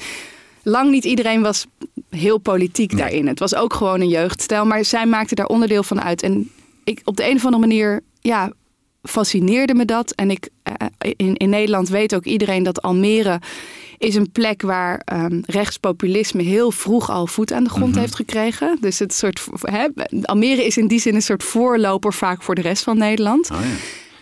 lang 0.62 0.90
niet 0.90 1.05
iedereen 1.05 1.43
was 1.43 1.67
heel 2.11 2.38
politiek 2.38 2.93
nee. 2.93 3.00
daarin. 3.00 3.26
Het 3.26 3.38
was 3.38 3.55
ook 3.55 3.75
gewoon 3.75 4.00
een 4.00 4.09
jeugdstijl, 4.09 4.64
maar 4.67 4.85
zij 4.85 5.07
maakte 5.07 5.35
daar 5.35 5.47
onderdeel 5.47 5.83
van 5.83 6.00
uit. 6.00 6.23
En 6.23 6.50
ik 6.85 7.00
op 7.05 7.17
de 7.17 7.29
een 7.29 7.37
of 7.37 7.45
andere 7.45 7.67
manier, 7.67 8.00
ja, 8.21 8.52
fascineerde 9.02 9.75
me 9.75 9.85
dat. 9.85 10.11
En 10.11 10.31
ik, 10.31 10.49
uh, 10.69 11.12
in, 11.17 11.37
in 11.37 11.49
Nederland 11.49 11.88
weet 11.88 12.14
ook 12.14 12.25
iedereen 12.25 12.62
dat 12.62 12.83
Almere 12.83 13.40
is 13.99 14.14
een 14.14 14.31
plek 14.33 14.62
waar 14.62 15.02
um, 15.12 15.43
rechtspopulisme 15.47 16.43
heel 16.43 16.71
vroeg 16.71 17.11
al 17.11 17.26
voet 17.26 17.52
aan 17.52 17.64
de 17.64 17.71
grond 17.71 17.87
mm 17.87 17.93
-hmm. 17.93 18.00
heeft 18.00 18.14
gekregen. 18.14 18.76
Dus 18.81 18.99
het 18.99 19.14
soort, 19.14 19.47
Almere 20.23 20.64
is 20.64 20.76
in 20.76 20.87
die 20.87 21.00
zin 21.00 21.14
een 21.14 21.23
soort 21.23 21.43
voorloper 21.43 22.12
vaak 22.12 22.43
voor 22.43 22.55
de 22.55 22.61
rest 22.61 22.83
van 22.83 22.99
Nederland. 22.99 23.50
Oh, 23.50 23.59
ja. 23.61 23.67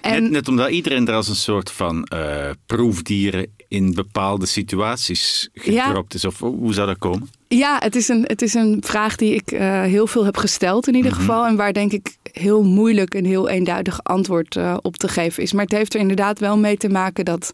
En, 0.01 0.23
net, 0.23 0.31
net, 0.31 0.49
omdat 0.49 0.71
iedereen 0.71 1.09
er 1.09 1.15
als 1.15 1.29
een 1.29 1.37
soort 1.37 1.71
van 1.71 2.09
uh, 2.15 2.51
proefdieren 2.67 3.47
in 3.69 3.95
bepaalde 3.95 4.47
situaties 4.47 5.49
gedropt 5.55 6.13
ja. 6.13 6.19
is. 6.19 6.25
Of 6.25 6.39
hoe 6.39 6.75
zou 6.75 6.87
dat 6.87 6.99
komen? 6.99 7.31
Ja, 7.49 7.77
het 7.79 7.97
is 7.97 8.09
een, 8.09 8.25
het 8.27 8.43
is 8.43 8.55
een 8.55 8.83
vraag 8.85 9.17
die 9.17 9.35
ik 9.35 9.53
uh, 9.53 9.83
heel 9.83 10.07
veel 10.07 10.25
heb 10.25 10.37
gesteld 10.37 10.89
in 10.89 10.95
ieder 10.95 11.11
mm 11.11 11.17
-hmm. 11.19 11.27
geval. 11.27 11.47
En 11.47 11.57
waar 11.57 11.73
denk 11.73 11.93
ik 11.93 12.17
heel 12.33 12.63
moeilijk 12.63 13.15
een 13.15 13.27
heel 13.27 13.49
eenduidig 13.49 14.03
antwoord 14.03 14.57
uh, 14.57 14.77
op 14.83 14.97
te 14.97 15.09
geven 15.09 15.43
is. 15.43 15.53
Maar 15.53 15.65
het 15.65 15.73
heeft 15.73 15.95
er 15.95 16.01
inderdaad 16.01 16.39
wel 16.39 16.59
mee 16.59 16.77
te 16.77 16.89
maken 16.89 17.25
dat 17.25 17.53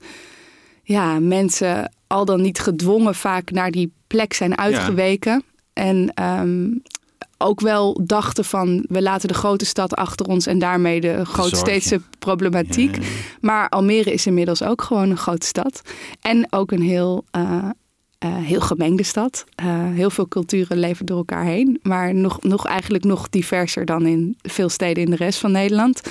ja, 0.82 1.18
mensen 1.18 1.92
al 2.06 2.24
dan 2.24 2.42
niet 2.42 2.58
gedwongen 2.58 3.14
vaak 3.14 3.50
naar 3.50 3.70
die 3.70 3.92
plek 4.06 4.32
zijn 4.32 4.58
uitgeweken. 4.58 5.32
Ja. 5.32 5.82
En 5.82 6.22
um, 6.22 6.82
ook 7.44 7.60
wel 7.60 8.00
dachten 8.04 8.44
van 8.44 8.84
we 8.88 9.02
laten 9.02 9.28
de 9.28 9.34
grote 9.34 9.64
stad 9.64 9.94
achter 9.94 10.26
ons 10.26 10.46
en 10.46 10.58
daarmee 10.58 11.00
de 11.00 11.24
grootsteedse 11.24 12.00
problematiek. 12.18 12.96
Ja. 12.96 13.02
Maar 13.40 13.68
Almere 13.68 14.12
is 14.12 14.26
inmiddels 14.26 14.62
ook 14.62 14.82
gewoon 14.82 15.10
een 15.10 15.16
grote 15.16 15.46
stad. 15.46 15.82
En 16.20 16.46
ook 16.52 16.72
een 16.72 16.82
heel, 16.82 17.24
uh, 17.36 17.42
uh, 18.24 18.36
heel 18.36 18.60
gemengde 18.60 19.02
stad. 19.02 19.44
Uh, 19.62 19.66
heel 19.92 20.10
veel 20.10 20.28
culturen 20.28 20.78
leven 20.78 21.06
door 21.06 21.16
elkaar 21.16 21.44
heen. 21.44 21.80
Maar 21.82 22.14
nog, 22.14 22.42
nog 22.42 22.66
eigenlijk 22.66 23.04
nog 23.04 23.28
diverser 23.28 23.84
dan 23.84 24.06
in 24.06 24.36
veel 24.42 24.68
steden 24.68 25.04
in 25.04 25.10
de 25.10 25.16
rest 25.16 25.38
van 25.38 25.52
Nederland. 25.52 26.02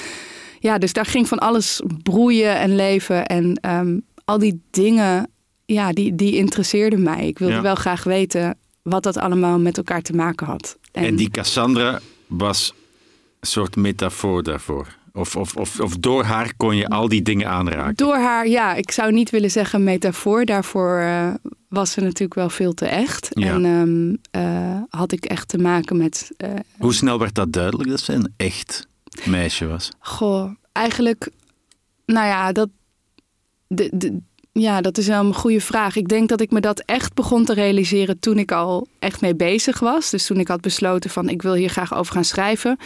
Ja, 0.60 0.78
dus 0.78 0.94
daar 0.94 1.06
ging 1.06 1.28
van 1.28 1.40
alles 1.40 1.82
broeien 2.04 2.60
en 2.60 2.76
leven. 2.76 3.26
En 3.26 3.60
um, 3.70 4.06
al 4.26 4.40
die 4.40 4.62
dingen 4.72 5.28
ja, 5.66 5.92
die, 5.92 6.16
die 6.16 6.36
interesseerde 6.36 6.98
mij. 6.98 7.28
Ik 7.28 7.40
wilde 7.40 7.62
wel 7.62 7.76
graag 7.76 8.04
weten 8.04 8.58
wat 8.84 9.04
dat 9.04 9.18
allemaal 9.18 9.60
met 9.60 9.78
elkaar 9.78 10.02
te 10.02 10.14
maken 10.14 10.48
had. 10.48 10.78
En, 10.92 11.16
die 11.16 11.30
Cassandra 11.30 12.00
was 12.28 12.74
een 13.40 13.48
soort 13.48 13.76
metafoor 13.76 14.44
daarvoor. 14.44 14.96
Of, 15.14 15.36
of, 15.36 15.56
of, 15.56 15.80
of, 15.80 15.98
door 15.98 16.24
haar 16.24 16.54
kon 16.58 16.76
je 16.76 16.88
al 16.88 17.08
die 17.08 17.22
dingen 17.22 17.48
aanraken? 17.48 17.96
Door 17.96 18.16
haar, 18.16 18.48
ja. 18.48 18.74
Ik 18.74 18.92
zou 18.92 19.12
niet 19.12 19.30
willen 19.30 19.52
zeggen 19.52 19.84
metafoor. 19.84 20.46
Daarvoor 20.46 21.02
uh, 21.02 21.34
was 21.68 21.92
ze 21.92 22.02
natuurlijk 22.02 22.34
wel 22.34 22.50
veel 22.50 22.74
te 22.74 22.86
echt. 22.86 23.34
En 23.34 23.66
um, 23.66 24.18
uh, 24.32 24.82
had 24.90 25.12
ik 25.12 25.26
echt 25.26 25.48
te 25.48 25.58
maken 25.58 25.98
met... 25.98 26.32
Uh, 26.38 26.54
Hoe 26.78 26.94
snel 26.94 27.20
werd 27.20 27.36
dat 27.36 27.54
duidelijk 27.54 27.90
dat 27.90 28.00
ze 28.00 28.14
een 28.14 28.34
echt 28.38 28.88
meisje 29.26 29.68
was? 29.68 29.90
Goh, 30.00 30.52
eigenlijk... 30.72 31.30
Nou 32.06 32.28
ja, 32.28 32.52
dat... 32.52 32.70
De, 33.68 33.90
de, 33.94 34.20
ja, 34.54 34.82
dat 34.82 34.98
is 34.98 35.08
wel 35.08 35.26
een 35.26 35.34
goede 35.34 35.62
vraag. 35.62 35.96
Ik 35.96 36.08
denk 36.08 36.30
dat 36.30 36.42
ik 36.42 36.52
me 36.52 36.60
dat 36.60 36.80
echt 36.80 37.14
begon 37.14 37.46
te 37.46 37.54
realiseren 37.54 38.20
toen 38.20 38.38
ik 38.38 38.52
al 38.52 38.88
echt 39.00 39.22
mee 39.22 39.36
bezig 39.36 39.80
was. 39.80 40.10
Dus 40.10 40.26
toen 40.26 40.40
ik 40.40 40.48
had 40.48 40.62
besloten 40.62 41.10
van 41.10 41.30
ik 41.30 41.42
wil 41.42 41.54
hier 41.54 41.70
graag 41.70 41.96
over 41.96 42.14
gaan 42.14 42.26
schrijven. 42.26 42.78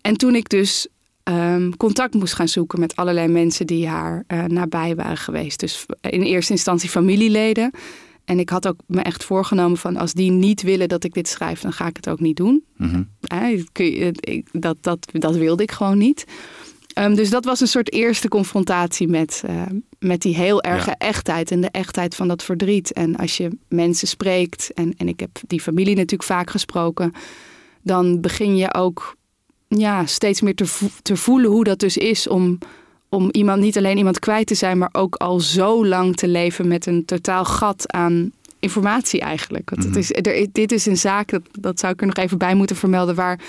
En 0.00 0.16
toen 0.16 0.34
ik 0.34 0.48
dus 0.48 0.86
um, 1.24 1.76
contact 1.76 2.14
moest 2.14 2.34
gaan 2.34 2.48
zoeken 2.48 2.80
met 2.80 2.96
allerlei 2.96 3.28
mensen 3.28 3.66
die 3.66 3.88
haar 3.88 4.24
uh, 4.28 4.44
nabij 4.44 4.94
waren 4.94 5.16
geweest. 5.16 5.60
Dus 5.60 5.86
in 6.00 6.22
eerste 6.22 6.52
instantie 6.52 6.88
familieleden. 6.88 7.70
En 8.24 8.38
ik 8.38 8.48
had 8.48 8.68
ook 8.68 8.80
me 8.86 9.00
echt 9.00 9.24
voorgenomen 9.24 9.78
van 9.78 9.96
als 9.96 10.12
die 10.12 10.30
niet 10.30 10.62
willen 10.62 10.88
dat 10.88 11.04
ik 11.04 11.14
dit 11.14 11.28
schrijf, 11.28 11.60
dan 11.60 11.72
ga 11.72 11.86
ik 11.86 11.96
het 11.96 12.08
ook 12.08 12.20
niet 12.20 12.36
doen. 12.36 12.64
Mm 12.76 13.08
dat, 14.52 14.76
dat, 14.80 14.98
dat 15.12 15.36
wilde 15.36 15.62
ik 15.62 15.70
gewoon 15.70 15.98
niet. 15.98 16.24
Um, 16.98 17.14
dus 17.14 17.30
dat 17.30 17.44
was 17.44 17.60
een 17.60 17.66
soort 17.66 17.92
eerste 17.92 18.28
confrontatie 18.28 19.08
met, 19.08 19.42
uh, 19.50 19.62
met 19.98 20.22
die 20.22 20.36
heel 20.36 20.62
erge 20.62 20.94
echtheid 20.98 21.50
en 21.50 21.60
de 21.60 21.70
echtheid 21.70 22.14
van 22.14 22.28
dat 22.28 22.42
verdriet. 22.42 22.92
En 22.92 23.16
als 23.16 23.36
je 23.36 23.58
mensen 23.68 24.08
spreekt, 24.08 24.72
en, 24.74 24.94
en 24.96 25.08
ik 25.08 25.20
heb 25.20 25.30
die 25.46 25.60
familie 25.60 25.94
natuurlijk 25.94 26.22
vaak 26.22 26.50
gesproken, 26.50 27.12
dan 27.82 28.20
begin 28.20 28.56
je 28.56 28.74
ook 28.74 29.16
ja, 29.68 30.06
steeds 30.06 30.40
meer 30.40 30.54
te, 30.54 30.88
te 31.02 31.16
voelen 31.16 31.50
hoe 31.50 31.64
dat 31.64 31.78
dus 31.78 31.96
is 31.96 32.28
om, 32.28 32.58
om 33.08 33.28
iemand, 33.30 33.60
niet 33.60 33.76
alleen 33.76 33.96
iemand 33.96 34.18
kwijt 34.18 34.46
te 34.46 34.54
zijn, 34.54 34.78
maar 34.78 34.92
ook 34.92 35.14
al 35.14 35.40
zo 35.40 35.86
lang 35.86 36.16
te 36.16 36.28
leven 36.28 36.68
met 36.68 36.86
een 36.86 37.04
totaal 37.04 37.44
gat 37.44 37.92
aan 37.92 38.30
informatie 38.58 39.20
eigenlijk. 39.20 39.70
Want 39.70 39.82
het 39.82 39.92
mhm. 39.92 40.00
is, 40.00 40.12
er, 40.12 40.46
dit 40.52 40.72
is 40.72 40.86
een 40.86 40.96
zaak, 40.96 41.30
dat, 41.30 41.42
dat 41.52 41.80
zou 41.80 41.92
ik 41.92 42.00
er 42.00 42.06
nog 42.06 42.16
even 42.16 42.38
bij 42.38 42.54
moeten 42.54 42.76
vermelden, 42.76 43.14
waar 43.14 43.40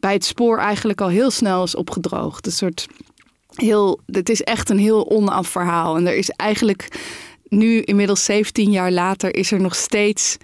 bij 0.00 0.12
het 0.12 0.24
spoor 0.24 0.58
eigenlijk 0.58 1.00
al 1.00 1.08
heel 1.08 1.30
snel 1.30 1.62
is 1.62 1.74
opgedroogd. 1.74 2.46
Een 2.46 2.52
soort 2.52 2.86
heel, 3.54 4.00
het 4.06 4.28
is 4.28 4.42
echt 4.42 4.70
een 4.70 4.78
heel 4.78 5.10
onaf 5.10 5.48
verhaal. 5.48 5.96
En 5.96 6.06
er 6.06 6.16
is 6.16 6.30
eigenlijk 6.30 6.88
nu 7.48 7.80
inmiddels 7.80 8.24
17 8.24 8.70
jaar 8.70 8.92
later 8.92 9.36
is 9.36 9.52
er 9.52 9.60
nog 9.60 9.74
steeds 9.74 10.36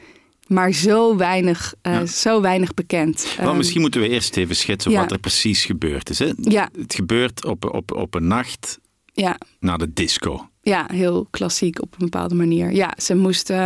maar 0.47 0.73
zo 0.73 1.17
weinig, 1.17 1.75
uh, 1.83 2.03
zo 2.03 2.41
weinig 2.41 2.75
bekend. 2.75 3.35
Maar 3.37 3.47
ehm, 3.47 3.57
misschien 3.57 3.81
moeten 3.81 4.01
we 4.01 4.09
eerst 4.09 4.37
even 4.37 4.57
schetsen 4.57 4.93
wat 4.93 5.11
er 5.11 5.19
precies 5.19 5.65
gebeurd 5.65 6.11
is. 6.11 6.19
Hè? 6.19 6.33
Ja. 6.37 6.69
Het 6.79 6.95
gebeurt 6.95 7.45
op, 7.45 7.75
op, 7.75 7.93
op 7.93 8.15
een 8.15 8.27
nacht 8.27 8.79
ja. 9.13 9.39
naar 9.61 9.79
de 9.79 9.93
disco. 9.93 10.47
Ja, 10.63 10.87
heel 10.93 11.27
klassiek 11.31 11.83
op 11.83 11.93
een 11.93 12.11
bepaalde 12.11 12.35
manier. 12.35 12.73
Ja, 12.73 12.95
ze 12.97 13.15
moest 13.15 13.51
uh, 13.51 13.57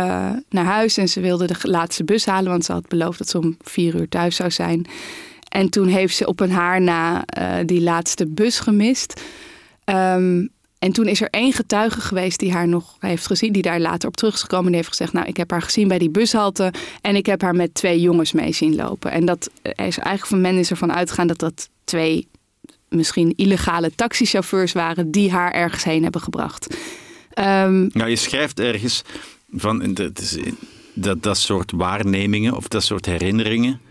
naar 0.49 0.65
huis 0.65 0.97
en 0.97 1.09
ze 1.09 1.19
wilde 1.19 1.47
de 1.47 1.57
laatste 1.61 2.03
bus 2.03 2.25
halen, 2.25 2.51
want 2.51 2.65
ze 2.65 2.71
had 2.71 2.87
beloofd 2.87 3.17
dat 3.17 3.29
ze 3.29 3.37
om 3.37 3.57
vier 3.61 3.95
uur 3.95 4.09
thuis 4.09 4.35
zou 4.35 4.51
zijn. 4.51 4.85
En 5.47 5.69
toen 5.69 5.87
heeft 5.87 6.15
ze 6.15 6.27
op 6.27 6.39
een 6.39 6.51
haar 6.51 6.81
na 6.81 7.25
uh, 7.39 7.55
die 7.65 7.81
laatste 7.81 8.27
bus 8.27 8.59
gemist. 8.59 9.21
Um, 9.85 10.49
en 10.79 10.91
toen 10.91 11.07
is 11.07 11.21
er 11.21 11.29
één 11.29 11.53
getuige 11.53 12.01
geweest 12.01 12.39
die 12.39 12.51
haar 12.51 12.67
nog 12.67 12.95
heeft 12.99 13.25
gezien, 13.25 13.51
die 13.51 13.61
daar 13.61 13.79
later 13.79 14.09
op 14.09 14.17
terug 14.17 14.33
is 14.33 14.41
gekomen. 14.41 14.65
Die 14.65 14.75
heeft 14.75 14.87
gezegd: 14.87 15.13
Nou, 15.13 15.27
ik 15.27 15.37
heb 15.37 15.51
haar 15.51 15.61
gezien 15.61 15.87
bij 15.87 15.97
die 15.97 16.09
bushalte 16.09 16.73
en 17.01 17.15
ik 17.15 17.25
heb 17.25 17.41
haar 17.41 17.55
met 17.55 17.73
twee 17.73 18.01
jongens 18.01 18.31
mee 18.31 18.53
zien 18.53 18.75
lopen. 18.75 19.11
En 19.11 19.25
dat 19.25 19.49
is 19.61 19.73
eigenlijk 19.75 20.25
van 20.25 20.41
men 20.41 20.57
is 20.57 20.69
ervan 20.69 20.93
uitgegaan 20.93 21.27
dat 21.27 21.39
dat 21.39 21.69
twee 21.83 22.27
misschien 22.89 23.33
illegale 23.35 23.91
taxichauffeurs 23.95 24.71
waren 24.71 25.11
die 25.11 25.31
haar 25.31 25.51
ergens 25.51 25.83
heen 25.83 26.03
hebben 26.03 26.21
gebracht. 26.21 26.75
Um, 27.39 27.89
nou, 27.93 28.09
je 28.09 28.15
schrijft 28.15 28.59
ergens 28.59 29.01
van 29.51 29.97
dat, 30.93 31.23
dat 31.23 31.37
soort 31.37 31.71
waarnemingen 31.71 32.55
of 32.55 32.67
dat 32.67 32.83
soort 32.83 33.05
herinneringen 33.05 33.81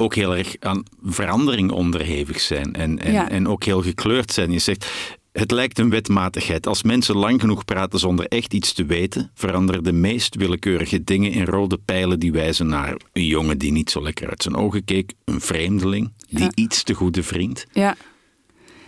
ook 0.00 0.14
heel 0.14 0.36
erg 0.36 0.56
aan 0.60 0.82
verandering 1.02 1.70
onderhevig 1.70 2.40
zijn 2.40 2.74
en, 2.74 2.98
en, 2.98 3.30
en 3.30 3.48
ook 3.48 3.64
heel 3.64 3.82
gekleurd 3.82 4.32
zijn. 4.32 4.52
Je 4.52 4.58
zegt, 4.58 4.90
het 5.32 5.50
lijkt 5.50 5.78
een 5.78 5.90
wetmatigheid. 5.90 6.66
Als 6.66 6.82
mensen 6.82 7.16
lang 7.16 7.40
genoeg 7.40 7.64
praten 7.64 7.98
zonder 7.98 8.26
echt 8.26 8.54
iets 8.54 8.72
te 8.72 8.84
weten, 8.84 9.30
veranderen 9.34 9.84
de 9.84 9.92
meest 9.92 10.34
willekeurige 10.34 11.04
dingen 11.04 11.32
in 11.32 11.44
rode 11.44 11.78
pijlen 11.84 12.18
die 12.18 12.32
wijzen 12.32 12.66
naar 12.66 12.96
een 13.12 13.26
jongen 13.26 13.58
die 13.58 13.72
niet 13.72 13.90
zo 13.90 14.02
lekker 14.02 14.28
uit 14.28 14.42
zijn 14.42 14.56
ogen 14.56 14.84
keek, 14.84 15.12
een 15.24 15.40
vreemdeling, 15.40 16.12
die 16.28 16.48
iets 16.54 16.82
te 16.82 16.94
goede 16.94 17.22
vriend. 17.22 17.66
Ja, 17.72 17.96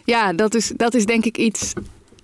ja 0.04 0.32
dat, 0.32 0.54
is, 0.54 0.72
dat 0.76 0.94
is 0.94 1.06
denk 1.06 1.24
ik 1.24 1.38
iets. 1.38 1.72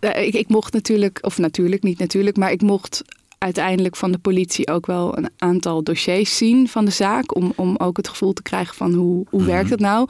Eh, 0.00 0.26
ik, 0.26 0.34
ik 0.34 0.48
mocht 0.48 0.72
natuurlijk, 0.72 1.18
of 1.20 1.38
natuurlijk 1.38 1.82
niet 1.82 1.98
natuurlijk, 1.98 2.36
maar 2.36 2.52
ik 2.52 2.62
mocht 2.62 3.02
uiteindelijk 3.38 3.96
van 3.96 4.12
de 4.12 4.18
politie 4.18 4.68
ook 4.68 4.86
wel 4.86 5.18
een 5.18 5.30
aantal 5.38 5.82
dossiers 5.82 6.36
zien 6.36 6.68
van 6.68 6.84
de 6.84 6.90
zaak. 6.90 7.36
Om, 7.36 7.52
om 7.56 7.76
ook 7.76 7.96
het 7.96 8.08
gevoel 8.08 8.32
te 8.32 8.42
krijgen 8.42 8.74
van 8.74 8.94
hoe, 8.94 9.26
hoe 9.30 9.44
werkt 9.44 9.62
mhm. 9.62 9.72
het 9.72 9.80
nou. 9.80 10.08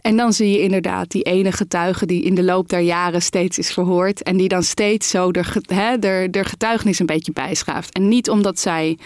En 0.00 0.16
dan 0.16 0.32
zie 0.32 0.50
je 0.50 0.60
inderdaad 0.60 1.10
die 1.10 1.22
ene 1.22 1.52
getuige 1.52 2.06
die 2.06 2.22
in 2.22 2.34
de 2.34 2.42
loop 2.42 2.68
der 2.68 2.80
jaren 2.80 3.22
steeds 3.22 3.58
is 3.58 3.72
verhoord. 3.72 4.22
En 4.22 4.36
die 4.36 4.48
dan 4.48 4.62
steeds 4.62 5.08
zo 5.08 5.30
de 5.30 5.44
getuigenis 6.44 6.98
een 6.98 7.06
beetje 7.06 7.32
bijschaaft. 7.32 7.94
En 7.94 8.08
niet 8.08 8.30
omdat 8.30 8.58
zij 8.58 8.98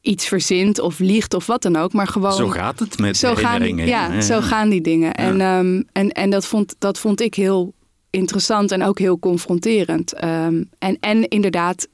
iets 0.00 0.26
verzint 0.26 0.78
of 0.78 0.98
liegt 0.98 1.34
of 1.34 1.46
wat 1.46 1.62
dan 1.62 1.76
ook, 1.76 1.92
maar 1.92 2.06
gewoon. 2.06 2.32
Zo 2.32 2.48
gaat 2.48 2.78
het 2.78 2.98
met 2.98 3.16
zo 3.16 3.34
gaan, 3.34 3.76
ja, 3.76 3.84
ja, 3.84 4.20
zo 4.20 4.40
gaan 4.40 4.68
die 4.68 4.80
dingen. 4.80 5.14
En, 5.14 5.40
um, 5.40 5.84
en, 5.92 6.10
en 6.10 6.30
dat, 6.30 6.46
vond, 6.46 6.74
dat 6.78 6.98
vond 6.98 7.20
ik 7.20 7.34
heel 7.34 7.74
interessant 8.10 8.72
en 8.72 8.82
ook 8.82 8.98
heel 8.98 9.18
confronterend. 9.18 10.24
Um, 10.24 10.70
en, 10.78 10.96
en 11.00 11.28
inderdaad, 11.28 11.88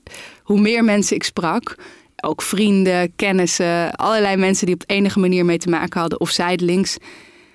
hoe 0.47 0.61
meer 0.61 0.85
mensen 0.85 1.17
ik 1.17 1.25
sprak, 1.25 1.77
ook 2.23 2.43
vrienden, 2.43 3.13
kennissen, 3.17 3.95
allerlei 3.95 4.37
mensen 4.37 4.67
die 4.67 4.75
op 4.75 4.85
enige 4.87 5.19
manier 5.19 5.45
mee 5.45 5.59
te 5.59 5.69
maken 5.69 6.01
hadden 6.01 6.21
of 6.21 6.31
zijdelings 6.31 6.97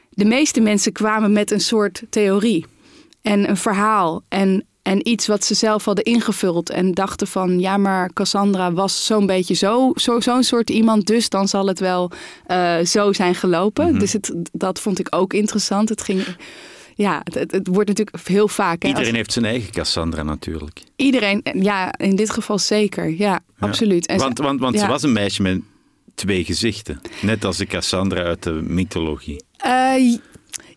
de 0.09 0.25
meeste 0.25 0.61
mensen 0.61 0.91
kwamen 0.91 1.31
met 1.31 1.51
een 1.51 1.61
soort 1.61 2.03
theorie 2.09 2.65
en 3.21 3.49
een 3.49 3.57
verhaal 3.57 4.21
en, 4.27 4.65
en 4.81 5.07
iets 5.07 5.27
wat 5.27 5.43
ze 5.43 5.53
zelf 5.53 5.85
hadden 5.85 6.03
ingevuld 6.03 6.69
en 6.69 6.93
dachten 6.93 7.27
van 7.27 7.59
ja, 7.59 7.77
maar 7.77 8.13
Cassandra 8.13 8.73
was 8.73 9.05
zo'n 9.05 9.25
beetje 9.25 9.53
zo, 9.53 9.91
zo, 9.95 10.19
zo'n 10.19 10.43
soort 10.43 10.69
iemand, 10.69 11.07
dus 11.07 11.29
dan 11.29 11.47
zal 11.47 11.67
het 11.67 11.79
wel 11.79 12.11
uh, 12.47 12.79
zo 12.79 13.13
zijn 13.13 13.35
gelopen. 13.35 13.89
Mhm. 13.89 13.99
Dus 13.99 14.13
het, 14.13 14.33
dat 14.51 14.79
vond 14.79 14.99
ik 14.99 15.07
ook 15.09 15.33
interessant. 15.33 15.89
Het 15.89 16.01
ging 16.01 16.23
ja, 16.95 17.21
het, 17.23 17.51
het, 17.51 17.67
wordt 17.67 17.87
natuurlijk 17.87 18.27
heel 18.27 18.47
vaak. 18.47 18.83
Iedereen 18.83 19.15
heeft 19.15 19.31
zijn 19.31 19.45
eigen 19.45 19.71
Cassandra 19.71 20.23
natuurlijk. 20.23 20.81
Iedereen, 20.95 21.41
ja, 21.53 21.93
in 21.97 22.15
dit 22.15 22.29
geval 22.29 22.59
zeker. 22.59 23.09
Ja, 23.09 23.39
absoluut. 23.59 24.05
En 24.05 24.17
want 24.17 24.37
want, 24.37 24.59
want 24.59 24.79
ze 24.79 24.87
was 24.87 25.03
een 25.03 25.13
meisje 25.13 25.41
met 25.41 25.61
twee 26.15 26.43
gezichten. 26.43 27.01
Net 27.21 27.45
als 27.45 27.57
de 27.57 27.65
Cassandra 27.65 28.21
uit 28.21 28.43
de 28.43 28.51
mythologie. 28.51 29.43
Uh, 29.65 30.17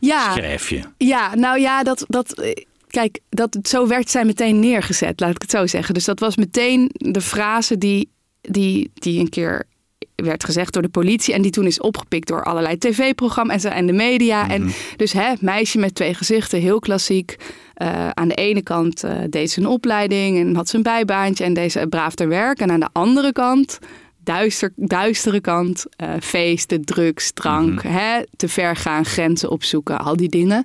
ja. 0.01 0.33
Schrijf 0.33 0.71
je. 0.71 0.81
Ja, 0.99 1.35
nou 1.35 1.61
ja, 1.61 1.83
dat, 1.83 2.05
dat, 2.09 2.55
kijk, 2.89 3.21
dat, 3.29 3.59
zo 3.63 3.87
werd 3.87 4.11
zij 4.11 4.25
meteen 4.25 4.59
neergezet, 4.59 5.21
laat 5.21 5.35
ik 5.35 5.43
het 5.43 5.51
zo 5.51 5.67
zeggen. 5.67 5.95
Dus 5.95 6.05
dat 6.05 6.21
was 6.21 6.37
meteen 6.37 6.91
de 6.93 7.21
frase 7.21 7.79
die, 7.79 8.11
die, 8.41 8.91
die 8.95 9.21
een 9.21 9.29
keer 9.29 9.67
werd 10.15 10.45
gezegd 10.45 10.73
door 10.73 10.83
de 10.83 10.89
politie 10.89 11.35
en 11.35 11.43
die 11.43 11.51
toen 11.51 11.67
is 11.67 11.81
opgepikt 11.81 12.29
door 12.29 12.45
allerlei 12.45 12.79
tv-programma's 12.79 13.65
en 13.65 13.87
de 13.87 13.93
media. 13.93 14.49
En 14.49 14.63
mhm. 14.63 14.73
dus 14.97 15.13
hè, 15.13 15.33
meisje 15.41 15.79
met 15.79 15.95
twee 15.95 16.15
gezichten, 16.15 16.61
heel 16.61 16.79
klassiek. 16.79 17.37
Uh, 17.83 18.09
aan 18.09 18.29
de 18.29 18.35
ene 18.35 18.63
kant 18.63 19.05
uh, 19.05 19.13
deed 19.31 19.51
ze 19.51 19.61
een 19.61 19.67
opleiding 19.67 20.39
en 20.39 20.55
had 20.55 20.69
ze 20.69 20.77
een 20.77 20.83
bijbaantje 20.83 21.45
en 21.45 21.55
deze 21.55 21.87
braaf 21.89 22.15
ter 22.15 22.29
werk. 22.29 22.61
En 22.61 22.71
aan 22.71 22.81
de 22.81 22.89
andere 22.93 23.33
kant 23.33 23.79
duister, 24.25 24.73
duistere 24.77 25.41
kant. 25.41 25.85
Uh, 26.03 26.11
feesten, 26.21 26.85
drugs, 26.85 27.33
drank, 27.33 27.85
mhm. 27.85 27.93
hè, 27.93 28.23
te 28.37 28.49
ver 28.49 28.77
gaan, 28.77 29.05
grenzen 29.05 29.51
opzoeken, 29.51 29.99
al 29.99 30.17
die 30.17 30.29
dingen. 30.29 30.65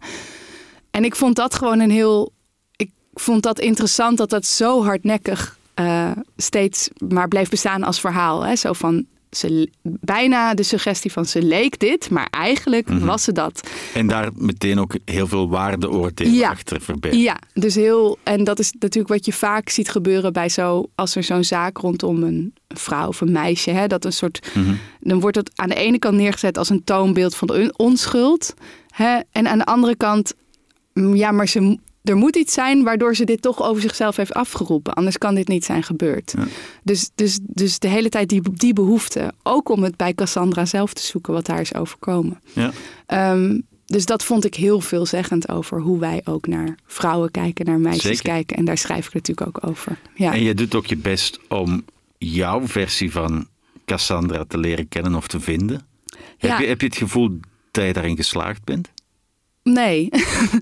En 0.92 1.04
ik 1.04 1.16
vond 1.16 1.36
dat 1.36 1.56
gewoon 1.56 1.80
een 1.80 1.92
heel. 1.92 2.32
Ik 2.76 2.92
vond 3.14 3.44
dat 3.44 3.60
interessant 3.60 4.18
dat 4.18 4.30
dat 4.30 4.46
zo 4.46 4.84
hardnekkig 4.84 5.58
uh, 5.80 6.12
steeds 6.38 6.90
maar 7.08 7.28
bleef 7.28 7.50
bestaan 7.50 7.84
als 7.84 8.00
verhaal. 8.00 8.42
Hè? 8.42 8.56
Zo 8.56 8.74
van 8.74 9.06
ze, 9.32 9.70
bijna 9.84 10.54
de 10.54 10.64
suggestie 10.64 11.12
van 11.12 11.26
ze 11.26 11.42
leek 11.42 11.80
dit, 11.80 12.10
maar 12.10 12.28
eigenlijk 12.30 12.90
mhm. 12.90 13.06
was 13.06 13.24
ze 13.24 13.32
dat. 13.32 13.70
En 13.94 14.08
daar 14.08 14.30
meteen 14.34 14.80
ook 14.80 14.96
heel 15.06 15.28
veel 15.28 15.50
waardeoordelen 15.50 16.50
achter 16.50 16.82
verbergen. 16.82 17.20
Ja, 17.20 17.40
dus 17.54 17.76
heel. 17.76 18.18
En 18.24 18.44
dat 18.44 18.60
is 18.60 18.72
natuurlijk 18.80 19.14
wat 19.14 19.26
je 19.26 19.34
vaak 19.34 19.70
ziet 19.70 19.90
gebeuren 19.90 20.34
bij 20.34 20.50
zo. 20.50 20.90
als 20.96 21.16
er 21.16 21.24
zo'n 21.24 21.44
zaak 21.44 21.78
rondom 21.78 22.24
een 22.24 22.54
vrouw 22.68 23.08
of 23.08 23.22
een 23.22 23.32
meisje. 23.32 23.72
Hè, 23.72 23.88
dat 23.88 24.06
een 24.06 24.14
soort. 24.14 24.50
Mhm. 24.56 24.74
Dan 25.00 25.20
wordt 25.20 25.36
het 25.36 25.52
aan 25.56 25.70
de 25.70 25.76
ene 25.76 26.00
kant 26.00 26.16
neergezet 26.16 26.58
als 26.58 26.70
een 26.70 26.84
toonbeeld 26.84 27.36
van 27.36 27.48
de 27.48 27.74
onschuld. 27.78 28.54
Hè, 28.90 29.20
en 29.32 29.48
aan 29.48 29.58
de 29.58 29.66
andere 29.66 29.96
kant. 29.96 30.34
Ja, 30.94 31.32
maar 31.32 31.48
ze, 31.48 31.78
er 32.10 32.16
moet 32.16 32.36
iets 32.36 32.54
zijn 32.54 32.84
waardoor 32.84 33.16
ze 33.16 33.24
dit 33.24 33.42
toch 33.42 33.64
over 33.64 33.82
zichzelf 33.82 34.16
heeft 34.16 34.34
afgeroepen. 34.34 34.94
Anders 34.94 35.18
kan 35.18 35.36
dit 35.36 35.48
niet 35.48 35.66
zijn 35.66 35.84
gebeurd. 35.84 36.34
Dus, 36.84 37.10
dus, 37.16 37.40
dus 37.42 37.80
de 37.80 37.88
hele 37.88 38.10
tijd 38.10 38.30
die, 38.30 38.42
die 38.54 38.74
behoefte. 38.74 39.34
Ook 39.44 39.70
om 39.70 39.84
het 39.84 39.96
bij 39.96 40.14
Cassandra 40.14 40.66
zelf 40.66 40.94
te 40.94 41.02
zoeken 41.02 41.34
wat 41.34 41.48
haar 41.48 41.62
is 41.62 41.74
overkomen. 41.74 42.42
Ja. 42.54 42.72
Ehm, 43.06 43.60
dus 43.86 44.06
dat 44.06 44.24
vond 44.24 44.46
ik 44.46 44.56
heel 44.56 44.82
veelzeggend 44.82 45.50
over 45.50 45.82
hoe 45.82 46.00
wij 46.00 46.22
ook 46.24 46.48
naar 46.48 46.78
vrouwen 46.86 47.32
kijken, 47.32 47.66
naar 47.66 47.80
meisjes 47.80 48.22
kijken. 48.22 48.58
En 48.58 48.66
daar 48.66 48.78
schrijf 48.78 49.08
ik 49.08 49.14
natuurlijk 49.14 49.48
ook 49.48 49.70
over. 49.70 50.00
Ja. 50.16 50.34
En 50.34 50.44
je 50.44 50.54
doet 50.54 50.76
ook 50.76 50.86
je 50.86 50.98
best 50.98 51.40
om 51.48 51.86
jouw 52.18 52.68
versie 52.68 53.12
van 53.12 53.48
Cassandra 53.86 54.46
te 54.48 54.58
leren 54.58 54.88
kennen 54.88 55.16
of 55.16 55.28
te 55.28 55.40
vinden. 55.40 55.88
Heb, 56.38 56.60
je, 56.60 56.66
heb 56.66 56.82
je 56.82 56.88
het 56.88 56.98
gevoel 56.98 57.40
dat 57.72 57.86
je 57.86 57.94
daarin 57.94 58.16
geslaagd 58.16 58.64
bent? 58.64 58.90
Nee. 59.64 60.10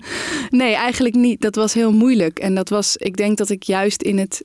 nee, 0.50 0.74
eigenlijk 0.74 1.14
niet. 1.14 1.40
Dat 1.40 1.54
was 1.54 1.74
heel 1.74 1.92
moeilijk. 1.92 2.38
En 2.38 2.54
dat 2.54 2.68
was, 2.68 2.96
ik 2.96 3.16
denk 3.16 3.36
dat 3.38 3.50
ik 3.50 3.62
juist 3.62 4.02
in 4.02 4.18
het, 4.18 4.44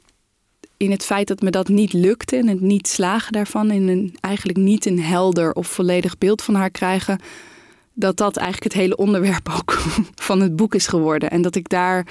in 0.78 0.92
het 0.92 1.06
feit 1.06 1.28
dat 1.28 1.42
me 1.42 1.50
dat 1.50 1.68
niet 1.68 1.94
lukte 1.94 2.36
en 2.36 2.48
het 2.48 2.62
niet 2.62 2.88
slagen 2.88 3.32
daarvan, 3.32 3.72
in 3.72 3.88
een, 3.88 4.16
eigenlijk 4.20 4.58
niet 4.58 4.86
een 4.86 5.02
helder 5.02 5.54
of 5.54 5.68
volledig 5.68 6.18
beeld 6.18 6.42
van 6.42 6.56
haar 6.56 6.72
krijgen, 6.72 7.20
dat 7.94 8.18
dat 8.18 8.38
eigenlijk 8.38 8.74
het 8.74 8.82
hele 8.82 8.96
onderwerp 8.96 9.50
ook 9.58 9.72
van 10.16 10.42
het 10.42 10.56
boek 10.56 10.76
is 10.76 10.88
geworden. 10.88 11.30
En 11.30 11.42
dat 11.42 11.56
ik 11.56 11.70
daar 11.70 12.08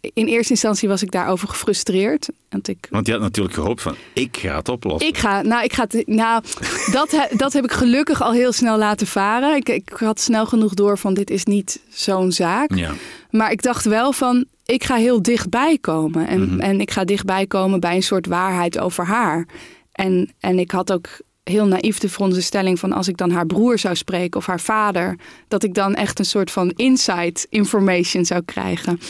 in 0.00 0.28
in 0.28 0.34
eerste 0.34 0.52
instantie 0.52 0.88
was 0.88 1.02
ik 1.02 1.10
daarover 1.10 1.48
gefrustreerd. 1.48 2.28
Want, 2.50 2.68
ik, 2.68 2.86
want 2.90 3.06
je 3.06 3.12
had 3.12 3.20
natuurlijk 3.20 3.54
gehoopt 3.54 3.82
van, 3.82 3.94
ik 4.12 4.36
ga 4.36 4.56
het 4.56 4.68
oplossen. 4.68 5.08
Ik 5.08 5.18
ga, 5.18 5.42
nou, 5.42 5.64
ik 5.64 5.72
ga 5.72 5.86
het, 5.88 6.06
nou 6.06 6.42
dat, 6.92 7.28
dat 7.36 7.52
heb 7.52 7.64
ik 7.64 7.72
gelukkig 7.72 8.22
al 8.22 8.32
heel 8.32 8.52
snel 8.52 8.78
laten 8.78 9.06
varen. 9.06 9.56
Ik, 9.56 9.68
ik 9.68 9.88
had 9.88 10.20
snel 10.20 10.46
genoeg 10.46 10.74
door 10.74 10.98
van, 10.98 11.14
dit 11.14 11.30
is 11.30 11.44
niet 11.44 11.80
zo'n 11.88 12.32
zaak. 12.32 12.74
Ja. 12.74 12.92
Maar 13.30 13.50
ik 13.50 13.62
dacht 13.62 13.84
wel 13.84 14.12
van, 14.12 14.44
ik 14.66 14.84
ga 14.84 14.94
heel 14.94 15.22
dichtbij 15.22 15.78
komen. 15.78 16.26
En, 16.26 16.40
mhm. 16.40 16.60
en 16.60 16.80
ik 16.80 16.90
ga 16.90 17.04
dichtbij 17.04 17.46
komen 17.46 17.80
bij 17.80 17.94
een 17.94 18.02
soort 18.02 18.26
waarheid 18.26 18.78
over 18.78 19.06
haar. 19.06 19.46
En, 19.92 20.32
en 20.40 20.58
ik 20.58 20.70
had 20.70 20.92
ook 20.92 21.08
heel 21.44 21.66
naïef 21.66 21.98
de 21.98 22.08
veronderstelling 22.08 22.78
van 22.78 22.92
als 22.92 23.08
ik 23.08 23.16
dan 23.16 23.30
haar 23.30 23.46
broer 23.46 23.78
zou 23.78 23.96
spreken 23.96 24.40
of 24.40 24.46
haar 24.46 24.60
vader, 24.60 25.18
dat 25.48 25.62
ik 25.62 25.74
dan 25.74 25.94
echt 25.94 26.18
een 26.18 26.24
soort 26.24 26.50
van 26.50 26.70
insight 26.70 27.46
information 27.50 28.24
zou 28.24 28.42
krijgen. 28.44 29.00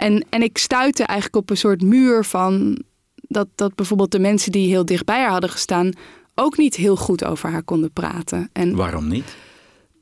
En, 0.00 0.24
en 0.28 0.42
ik 0.42 0.58
stuitte 0.58 1.02
eigenlijk 1.02 1.36
op 1.36 1.50
een 1.50 1.56
soort 1.56 1.82
muur 1.82 2.24
van 2.24 2.82
dat, 3.14 3.48
dat 3.54 3.74
bijvoorbeeld 3.74 4.12
de 4.12 4.18
mensen 4.18 4.52
die 4.52 4.68
heel 4.68 4.84
dichtbij 4.84 5.20
haar 5.20 5.30
hadden 5.30 5.50
gestaan 5.50 5.92
ook 6.34 6.56
niet 6.56 6.74
heel 6.74 6.96
goed 6.96 7.24
over 7.24 7.50
haar 7.50 7.62
konden 7.62 7.92
praten. 7.92 8.50
En 8.52 8.76
waarom 8.76 9.08
niet? 9.08 9.36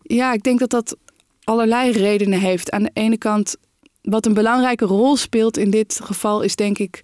Ja, 0.02 0.32
ik 0.32 0.42
denk 0.42 0.58
dat 0.58 0.70
dat 0.70 0.96
allerlei 1.44 1.90
redenen 1.90 2.40
heeft. 2.40 2.70
Aan 2.70 2.82
de 2.82 2.90
ene 2.92 3.18
kant, 3.18 3.56
wat 4.02 4.26
een 4.26 4.34
belangrijke 4.34 4.84
rol 4.84 5.16
speelt 5.16 5.56
in 5.56 5.70
dit 5.70 6.00
geval, 6.02 6.42
is 6.42 6.56
denk 6.56 6.78
ik 6.78 7.00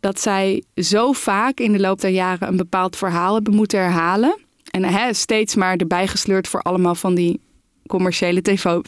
dat 0.00 0.20
zij 0.20 0.62
zo 0.74 1.12
vaak 1.12 1.60
in 1.60 1.72
de 1.72 1.80
loop 1.80 2.00
der 2.00 2.10
jaren 2.10 2.48
een 2.48 2.56
bepaald 2.56 2.96
verhaal 2.96 3.34
hebben 3.34 3.54
moeten 3.54 3.78
herhalen. 3.80 4.38
En 4.70 4.84
hè, 4.84 5.12
steeds 5.12 5.54
maar 5.54 5.76
erbij 5.76 6.06
gesleurd 6.06 6.48
voor 6.48 6.62
allemaal 6.62 6.94
van 6.94 7.14
die 7.14 7.40
commerciële 7.86 8.42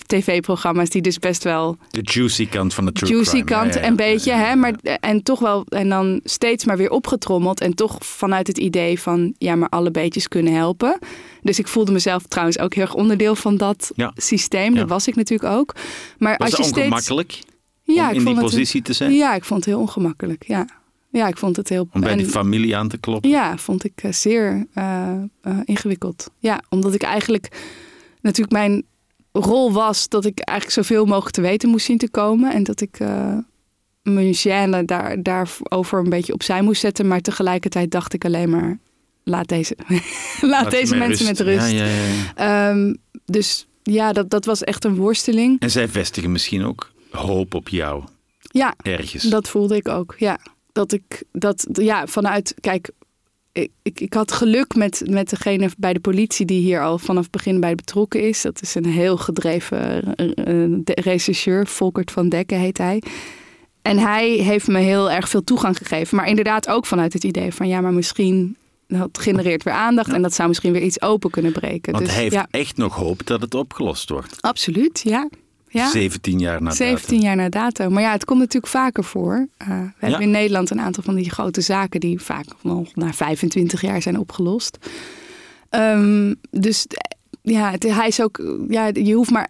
tv-programma's 0.07 0.89
die 0.89 1.03
dus 1.03 1.19
best 1.19 1.45
wel... 1.45 1.77
De 1.91 2.01
juicy 2.03 2.49
kant 2.49 2.75
van 2.75 2.85
de 2.85 2.93
true 2.93 3.11
Juicy 3.11 3.43
kant, 3.43 3.77
een 3.77 3.97
beetje, 3.97 4.33
hè. 4.33 4.57
Maar, 4.57 4.75
en 5.01 5.23
toch 5.23 5.39
wel, 5.41 5.65
en 5.69 5.89
dan 5.89 6.21
steeds 6.25 6.65
maar 6.65 6.77
weer 6.77 6.91
opgetrommeld. 6.91 7.61
En 7.61 7.75
toch 7.75 7.97
vanuit 8.01 8.47
het 8.47 8.59
idee 8.59 9.01
van, 9.01 9.35
ja, 9.39 9.55
maar 9.55 9.69
alle 9.69 9.91
beetjes 9.91 10.29
kunnen 10.29 10.55
helpen. 10.55 10.99
Dus 11.43 11.59
ik 11.59 11.69
voelde 11.69 11.93
mezelf 11.93 12.23
trouwens 12.23 12.59
ook 12.59 12.75
heel 12.75 12.85
erg 12.85 12.95
onderdeel 12.95 13.35
van 13.35 13.57
dat 13.57 13.93
systeem. 14.15 14.75
Dat 14.75 14.89
was 14.89 15.09
ik 15.09 15.17
natuurlijk 15.17 15.53
ook. 15.53 15.75
Maar 16.19 16.37
was 16.37 16.49
als 16.49 16.57
je 16.57 16.65
steeds... 16.65 16.79
ongemakkelijk 16.79 17.41
ja, 17.83 18.09
om 18.09 18.15
in 18.15 18.25
die 18.25 18.35
positie 18.35 18.83
te 18.83 18.93
zijn? 18.93 19.13
Ja, 19.13 19.35
ik 19.35 19.45
vond 19.45 19.65
het 19.65 19.75
heel 19.75 19.83
ongemakkelijk, 19.83 20.45
ja. 20.47 20.67
Ja, 21.11 21.29
ik 21.29 21.39
vond 21.39 21.57
het 21.57 21.69
heel... 21.69 21.89
Om 21.93 22.01
bij 22.01 22.17
die 22.17 22.27
familie 22.27 22.77
aan 22.77 22.89
te 22.89 22.99
kloppen? 22.99 23.31
Ja, 23.31 23.59
vond 23.59 23.85
ik 23.85 23.93
eh, 24.03 24.13
zeer 24.13 24.67
uh, 24.75 25.13
uh, 25.43 25.59
ingewikkeld. 25.65 26.31
Ja, 26.39 26.63
omdat 26.69 26.95
ik 26.95 27.03
eigenlijk 27.03 27.49
natuurlijk 28.21 28.53
mijn 28.53 28.85
rol 29.39 29.73
was 29.73 30.09
dat 30.09 30.25
ik 30.25 30.39
eigenlijk 30.39 30.79
zoveel 30.87 31.05
mogelijk 31.05 31.35
te 31.35 31.41
weten 31.41 31.69
moest 31.69 31.87
zien 31.87 31.99
te 31.99 32.11
komen. 32.11 32.53
En 32.53 32.63
dat 32.63 32.81
ik 32.81 33.01
uh, 33.01 33.39
mijn 34.03 34.35
gêne 34.35 34.85
daar, 34.85 35.23
daarover 35.23 35.99
een 35.99 36.11
beetje 36.11 36.33
opzij 36.33 36.63
moest 36.63 36.81
zetten. 36.81 37.09
Maar 37.09 37.21
tegelijkertijd 37.21 37.91
dacht 37.91 38.15
ik 38.15 38.25
alleen 38.25 38.51
maar, 38.51 38.79
laat 39.25 39.49
deze, 39.49 39.77
laat, 40.41 40.71
deze 40.71 40.97
mensen 40.97 41.27
met 41.27 41.41
rust. 41.41 41.71
Ja, 41.71 41.85
ja, 41.85 42.05
ja. 42.37 42.71
Um, 42.71 42.97
dus 43.25 43.67
ja, 43.83 44.13
dat, 44.13 44.31
dat 44.31 44.45
was 44.45 44.65
echt 44.65 44.85
een 44.85 44.97
worsteling. 44.97 45.61
En 45.61 45.71
zij 45.71 45.89
vestigen 45.89 46.33
misschien 46.33 46.65
ook 46.65 46.93
hoop 47.11 47.55
op 47.55 47.69
jou. 47.69 48.05
Ja, 48.41 48.75
ergens. 48.83 49.23
dat 49.23 49.49
voelde 49.49 49.77
ik 49.77 49.89
ook. 49.89 50.15
Ja, 50.19 50.39
dat 50.73 50.93
ik 50.93 51.23
dat, 51.33 51.67
ja, 51.73 52.07
vanuit, 52.07 52.55
kijk, 52.61 52.91
ik, 53.83 54.01
ik, 54.01 54.15
had 54.15 54.33
geluk 54.33 54.75
met, 54.75 55.03
met 55.11 55.31
degene 55.31 55.71
bij 55.79 55.93
de 55.93 56.01
politie 56.01 56.47
die 56.47 56.61
hier 56.61 56.83
al 56.83 56.99
vanaf 56.99 57.23
het 57.23 57.33
begin 57.33 57.61
bij 57.61 57.75
betrokken 57.75 58.21
is. 58.21 58.43
Dat 58.43 58.63
is 58.63 58.75
een 58.75 58.85
heel 58.85 59.17
gedreven 59.17 60.15
uh, 60.17 60.79
rechercheur, 60.85 61.67
Volkert 61.67 62.11
van 62.11 62.29
Dekken 62.29 62.59
heet 62.59 62.79
hij. 62.79 63.03
En 63.83 63.99
hij 63.99 64.29
heeft 64.29 64.67
me 64.67 64.79
heel 64.79 65.11
erg 65.11 65.29
veel 65.29 65.45
toegang 65.45 65.77
gegeven. 65.77 66.17
Maar 66.17 66.29
inderdaad 66.29 66.69
ook 66.69 66.87
vanuit 66.87 67.13
het 67.13 67.25
idee 67.25 67.53
van 67.53 67.69
ja, 67.69 67.81
maar 67.81 67.93
misschien 67.93 68.57
dat 68.87 69.19
genereert 69.19 69.63
weer 69.63 69.75
aandacht 69.75 70.13
en 70.13 70.23
dat 70.23 70.35
zou 70.35 70.49
misschien 70.49 70.73
weer 70.73 70.83
iets 70.83 71.03
open 71.03 71.31
kunnen 71.31 71.53
breken. 71.53 71.93
Want 71.93 72.05
dus, 72.05 72.15
hij 72.15 72.23
heeft 72.23 72.47
echt 72.51 72.77
nog 72.77 72.95
hoop 72.95 73.27
dat 73.27 73.41
het 73.41 73.55
opgelost 73.55 74.09
wordt. 74.09 74.43
Absoluut, 74.43 75.01
ja. 75.05 75.29
Ja? 75.69 75.91
17 75.91 76.39
jaar 76.39 76.63
na 76.63 76.71
17 76.71 77.21
jaar 77.21 77.37
na 77.37 77.49
dato. 77.49 77.91
Maar 77.91 78.03
ja, 78.03 78.13
het 78.13 78.25
komt 78.25 78.39
natuurlijk 78.39 78.73
vaker 78.73 79.05
voor. 79.05 79.49
Uh, 79.63 79.69
we 79.69 79.93
hebben 79.99 80.21
in 80.21 80.31
Nederland 80.31 80.71
een 80.71 80.81
aantal 80.81 81.03
van 81.03 81.15
die 81.15 81.31
grote 81.31 81.61
zaken 81.61 82.01
die 82.01 82.21
vaak 82.21 82.47
nog 82.63 82.95
na 82.95 83.13
25 83.13 83.81
jaar 83.81 84.03
zijn 84.03 84.19
opgelost. 84.19 84.79
Um, 85.71 86.35
dus 86.51 86.87
ja, 87.43 87.71
het, 87.71 87.83
hij 87.83 88.09
is 88.09 88.23
ook. 88.23 88.43
Ja, 88.69 88.91
je 88.93 89.15
hoeft 89.15 89.31
maar. 89.31 89.49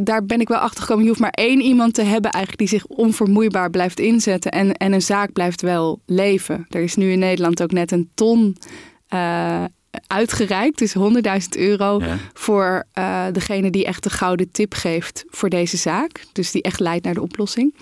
Daar 0.00 0.24
ben 0.24 0.40
ik 0.40 0.48
wel 0.48 0.58
achter 0.58 0.80
gekomen. 0.80 1.02
Je 1.02 1.08
hoeft 1.08 1.20
maar 1.20 1.30
één 1.30 1.60
iemand 1.60 1.94
te 1.94 2.02
hebben 2.02 2.30
eigenlijk 2.30 2.70
die 2.70 2.80
zich 2.80 2.86
onvermoeibaar 2.86 3.70
blijft 3.70 4.00
inzetten. 4.00 4.50
En, 4.50 4.72
en 4.72 4.92
een 4.92 5.02
zaak 5.02 5.32
blijft 5.32 5.62
wel 5.62 6.00
leven. 6.06 6.66
Er 6.68 6.82
is 6.82 6.94
nu 6.94 7.10
in 7.10 7.18
Nederland 7.18 7.62
ook 7.62 7.72
net 7.72 7.92
een 7.92 8.10
ton 8.14 8.56
uh, 9.14 9.64
uitgereikt. 10.06 10.78
Dus 10.78 10.94
100.000 10.96 11.02
euro 11.58 12.00
voor 12.34 12.84
uh, 12.98 13.24
degene 13.32 13.70
die 13.70 13.84
echt 13.84 14.02
de 14.02 14.10
gouden 14.10 14.50
tip 14.50 14.74
geeft 14.74 15.24
voor 15.28 15.48
deze 15.48 15.76
zaak. 15.76 16.24
Dus 16.32 16.50
die 16.50 16.62
echt 16.62 16.80
leidt 16.80 17.04
naar 17.04 17.14
de 17.14 17.22
oplossing. 17.22 17.74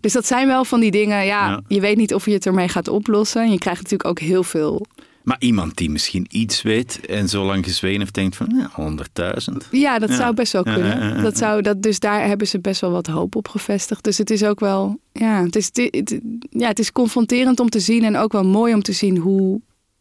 Dus 0.00 0.12
dat 0.12 0.26
zijn 0.26 0.46
wel 0.46 0.64
van 0.64 0.80
die 0.80 0.90
dingen, 0.90 1.24
ja, 1.24 1.60
je 1.68 1.80
weet 1.80 1.96
niet 1.96 2.14
of 2.14 2.24
je 2.24 2.32
het 2.32 2.46
ermee 2.46 2.68
gaat 2.68 2.88
oplossen. 2.88 3.50
Je 3.50 3.58
krijgt 3.58 3.82
natuurlijk 3.82 4.08
ook 4.08 4.18
heel 4.20 4.42
veel 4.42 4.86
maar 5.22 5.36
iemand 5.40 5.76
die 5.76 5.90
misschien 5.90 6.26
iets 6.30 6.62
weet 6.62 7.06
en 7.06 7.28
zo 7.28 7.44
lang 7.44 7.64
gezwegen 7.64 8.00
heeft, 8.00 8.14
denkt 8.14 8.36
van 8.36 8.52
ja, 8.56 8.96
100.000. 9.52 9.68
Ja, 9.70 9.98
dat 9.98 10.10
zou 10.10 10.34
best 10.34 10.52
wel 10.52 10.62
kunnen. 10.62 11.22
dat 11.22 11.38
zou, 11.38 11.62
dat, 11.62 11.82
dus 11.82 11.98
daar 11.98 12.26
hebben 12.26 12.46
ze 12.46 12.60
best 12.60 12.80
wel 12.80 12.90
wat 12.90 13.06
hoop 13.06 13.36
op 13.36 13.48
gevestigd. 13.48 14.04
Dus 14.04 14.18
het 14.18 14.30
is 14.30 14.44
ook 14.44 14.60
wel, 14.60 14.98
ja 15.12 15.44
het, 15.44 15.56
is, 15.56 15.70
ja, 16.50 16.68
het 16.68 16.78
is 16.78 16.92
confronterend 16.92 17.60
om 17.60 17.68
te 17.68 17.80
zien 17.80 18.04
en 18.04 18.16
ook 18.16 18.32
wel 18.32 18.44
mooi 18.44 18.74
om 18.74 18.82
te 18.82 18.92
zien 18.92 19.16
hoe, 19.16 19.60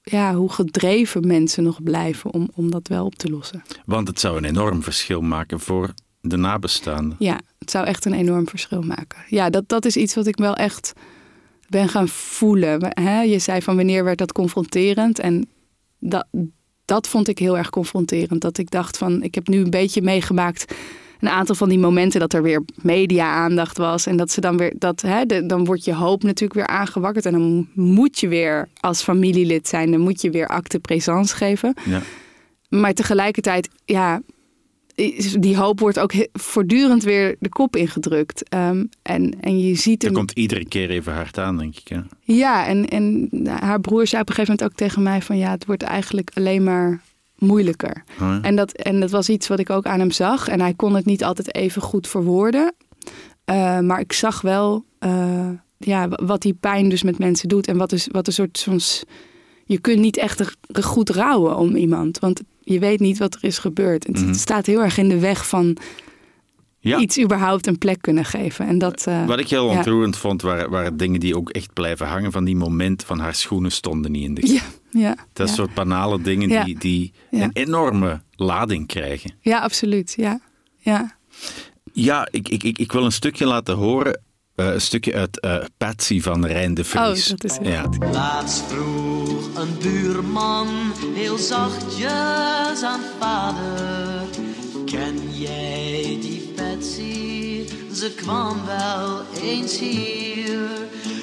ja, 0.10 0.36
hoe 0.36 0.52
gedreven 0.52 1.28
mensen 1.28 1.64
nog 1.64 1.84
blijven 1.84 2.34
om, 2.34 2.50
om 2.54 2.72
dat 2.72 2.88
wel 2.88 3.06
op 3.06 3.16
te 3.16 3.30
lossen. 3.30 3.64
Want 3.86 4.08
het 4.08 4.20
zou 4.20 4.38
een 4.38 4.46
enorm 4.46 4.84
verschil 4.84 5.22
maken 5.22 5.60
voor 5.60 5.94
de 6.22 6.38
nabestaanden. 6.38 7.16
Ja, 7.20 7.40
het 7.60 7.72
zou 7.72 7.86
echt 7.86 8.06
een 8.06 8.14
enorm 8.14 8.48
verschil 8.48 8.82
maken. 8.82 9.20
Ja, 9.28 9.50
dat, 9.50 9.70
dat 9.70 9.86
is 9.86 9.98
iets 9.98 10.16
wat 10.16 10.28
ik 10.28 10.38
wel 10.38 10.56
echt 10.56 10.94
ben 11.68 11.90
gaan 11.90 12.08
voelen. 12.08 12.80
Je 13.30 13.40
zei 13.40 13.62
van 13.62 13.76
wanneer 13.76 14.04
werd 14.04 14.18
dat 14.18 14.32
confronterend? 14.32 15.20
En 15.20 15.50
dat, 16.00 16.28
dat 16.86 17.08
vond 17.08 17.28
ik 17.28 17.40
heel 17.40 17.58
erg 17.58 17.70
confronterend. 17.70 18.42
Dat 18.42 18.58
ik 18.58 18.72
dacht 18.72 18.98
van, 18.98 19.24
ik 19.24 19.36
heb 19.36 19.48
nu 19.48 19.58
een 19.58 19.70
beetje 19.70 20.02
meegemaakt 20.02 20.74
een 21.20 21.30
aantal 21.30 21.56
van 21.56 21.70
die 21.70 21.80
momenten 21.80 22.20
dat 22.20 22.34
er 22.34 22.44
weer 22.44 22.64
media-aandacht 22.82 23.78
was. 23.78 24.06
En 24.06 24.18
dat 24.18 24.32
ze 24.32 24.42
dan 24.42 24.58
weer, 24.58 24.74
dat, 24.78 25.02
hè, 25.02 25.26
dan 25.46 25.66
wordt 25.66 25.86
je 25.86 25.94
hoop 25.94 26.24
natuurlijk 26.24 26.60
weer 26.60 26.78
aangewakkerd. 26.78 27.26
En 27.26 27.32
dan 27.32 27.68
moet 27.74 28.20
je 28.20 28.28
weer 28.28 28.68
als 28.80 29.04
familielid 29.04 29.68
zijn, 29.68 29.92
dan 29.92 30.00
moet 30.00 30.22
je 30.22 30.30
weer 30.30 30.48
acte 30.48 30.80
présence 30.80 31.36
geven. 31.36 31.74
Ja. 31.86 32.02
Maar 32.70 32.94
tegelijkertijd, 32.94 33.70
ja, 33.86 34.22
die 35.40 35.58
hoop 35.58 35.80
wordt 35.80 36.00
ook 36.00 36.14
voortdurend 36.34 37.04
weer 37.04 37.36
de 37.40 37.50
kop 37.50 37.76
ingedrukt. 37.76 38.54
Um, 38.54 38.90
en, 39.02 39.42
en 39.42 39.60
je 39.60 39.76
ziet... 39.76 40.04
Er 40.04 40.12
komt 40.12 40.32
iedere 40.32 40.66
keer 40.66 40.90
even 40.90 41.14
hard 41.14 41.38
aan, 41.38 41.58
denk 41.58 41.76
ik. 41.76 41.90
Ja, 41.90 42.06
ja 42.24 42.66
en, 42.68 42.88
en 42.88 43.30
haar 43.50 43.80
broer 43.80 44.08
zei 44.08 44.22
op 44.22 44.30
een 44.30 44.36
gegeven 44.36 44.56
moment 44.56 44.72
ook 44.72 44.78
tegen 44.78 45.04
mij 45.04 45.22
van... 45.22 45.38
ja, 45.38 45.52
het 45.52 45.66
wordt 45.66 45.84
eigenlijk 45.84 46.32
alleen 46.34 46.64
maar 46.64 47.02
moeilijker. 47.40 48.04
Oh 48.22 48.38
en, 48.42 48.56
dat, 48.56 48.72
en 48.72 49.00
dat 49.00 49.12
was 49.12 49.30
iets 49.30 49.48
wat 49.48 49.60
ik 49.60 49.70
ook 49.70 49.86
aan 49.86 50.00
hem 50.00 50.12
zag. 50.12 50.48
En 50.48 50.62
hij 50.62 50.74
kon 50.74 50.96
het 50.96 51.06
niet 51.06 51.24
altijd 51.24 51.56
even 51.56 51.82
goed 51.82 52.08
verwoorden. 52.08 52.74
Uh, 53.50 53.80
maar 53.80 54.00
ik 54.00 54.14
zag 54.14 54.42
wel 54.42 54.84
uh, 55.00 55.50
ja, 55.78 56.08
wat 56.08 56.42
die 56.42 56.54
pijn 56.54 56.90
dus 56.90 57.04
met 57.04 57.20
mensen 57.20 57.48
doet. 57.48 57.68
En 57.68 57.78
wat, 57.78 57.92
is, 57.92 58.08
wat 58.12 58.28
een 58.28 58.34
soort 58.34 58.58
soms. 58.58 59.04
Je 59.66 59.80
kunt 59.80 60.00
niet 60.00 60.18
echt 60.18 60.58
goed 60.82 61.10
rouwen 61.10 61.58
om 61.58 61.76
iemand. 61.76 62.20
Want 62.20 62.42
je 62.64 62.80
weet 62.80 63.00
niet 63.00 63.18
wat 63.18 63.34
er 63.34 63.44
is 63.44 63.58
gebeurd. 63.58 64.08
Het, 64.08 64.22
mhm. 64.22 64.34
staat 64.34 64.66
heel 64.66 64.82
erg 64.82 64.98
in 64.98 65.10
de 65.10 65.20
weg 65.20 65.48
van 65.48 65.78
iets 66.82 67.20
überhaupt 67.20 67.68
een 67.68 67.78
plek 67.78 68.02
kunnen 68.02 68.26
geven. 68.26 68.68
En 68.68 68.78
dat, 68.78 69.06
uh, 69.10 69.26
Wat 69.28 69.40
ik 69.40 69.50
heel 69.50 69.68
ontroerend 69.68 70.18
vond, 70.18 70.42
waren, 70.42 70.70
waren 70.70 70.98
dingen 70.98 71.20
die 71.20 71.38
ook 71.38 71.50
echt 71.50 71.74
blijven 71.74 72.08
hangen 72.08 72.32
van 72.32 72.44
die 72.44 72.56
moment 72.56 73.04
van 73.04 73.20
haar 73.20 73.36
schoenen 73.36 73.72
stonden 73.72 74.12
niet 74.12 74.24
in 74.24 74.34
de 74.34 74.48
Ja, 74.48 74.62
ja. 74.92 75.16
Dat 75.34 75.50
soort 75.50 75.74
banale 75.74 76.22
dingen 76.22 76.66
die, 76.66 76.80
die 76.80 77.14
een 77.32 77.50
enorme 77.54 78.22
lading 78.36 78.88
krijgen. 78.88 79.34
Ja, 79.42 79.60
absoluut. 79.60 80.14
Ja, 80.18 80.40
ja. 80.78 81.18
ja 81.94 82.28
ik, 82.32 82.50
ik, 82.50 82.64
ik, 82.64 82.78
ik 82.78 82.92
wil 82.92 83.06
een 83.06 83.12
stukje 83.12 83.46
laten 83.46 83.76
horen. 83.76 84.22
Uh, 84.56 84.66
een 84.74 84.82
stukje 84.82 85.14
uit 85.14 85.46
uh, 85.46 85.64
Patsy 85.78 86.22
van 86.22 86.46
Rijn 86.46 86.74
de 86.74 86.84
Vries. 86.84 87.32
Oh, 87.32 87.38
dat 87.38 87.44
is 87.44 87.58
ja. 87.62 87.90
Laatst 88.12 88.64
vroeg 88.68 89.58
een 89.58 89.78
buurman 89.82 90.68
heel 91.14 91.38
zachtjes 91.38 92.84
aan 92.84 93.02
vader. 93.20 94.28
Ken 94.86 95.18
jij 95.32 96.18
die 96.22 96.54
Patsy? 96.56 97.64
Ze 97.94 98.12
kwam 98.16 98.66
wel 98.66 99.22
eens 99.42 99.80
hier. 99.80 100.70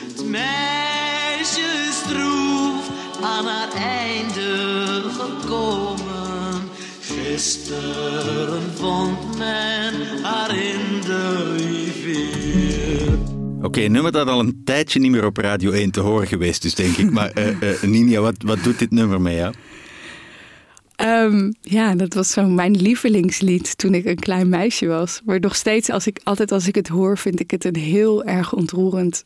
Het 0.07 0.27
meisje 0.27 1.87
is 1.89 2.03
droef 2.09 2.86
aan 3.23 3.47
haar 3.47 3.73
einde 3.73 5.03
gekomen. 5.19 6.69
Gisteren 7.01 8.63
vond 8.75 9.39
men 9.39 10.23
haar 10.23 10.57
in 10.57 11.01
de 11.01 11.55
rivier. 11.57 13.19
Oké, 13.57 13.67
okay, 13.67 13.87
nummer 13.87 14.13
dat 14.13 14.29
al 14.29 14.41
een 14.41 14.61
tijdje 14.65 15.01
niet 15.01 15.11
meer 15.11 15.25
op 15.25 15.37
Radio 15.37 15.71
1 15.71 15.91
te 15.91 16.01
horen 16.01 16.27
geweest 16.27 16.65
is, 16.65 16.75
denk 16.75 16.97
ik. 16.97 17.11
Maar 17.11 17.33
uh, 17.39 17.61
uh, 17.61 17.83
Nina, 17.83 18.21
wat, 18.21 18.35
wat 18.39 18.63
doet 18.63 18.79
dit 18.79 18.91
nummer 18.91 19.21
mee 19.21 19.37
jou? 19.37 19.55
Um, 21.01 21.55
ja, 21.61 21.95
dat 21.95 22.15
was 22.15 22.31
zo 22.31 22.47
mijn 22.47 22.77
lievelingslied 22.77 23.79
toen 23.79 23.95
ik 23.95 24.05
een 24.05 24.19
klein 24.19 24.49
meisje 24.49 24.87
was. 24.87 25.21
Maar 25.25 25.41
nog 25.41 25.57
steeds, 25.57 25.91
als 25.91 26.07
ik, 26.07 26.21
altijd 26.25 26.53
als 26.53 26.67
ik 26.67 26.75
het 26.75 26.89
hoor, 26.89 27.19
vind 27.19 27.41
ik 27.41 27.51
het 27.51 27.65
een 27.65 27.77
heel 27.77 28.25
erg 28.25 28.53
ontroerend 28.53 29.25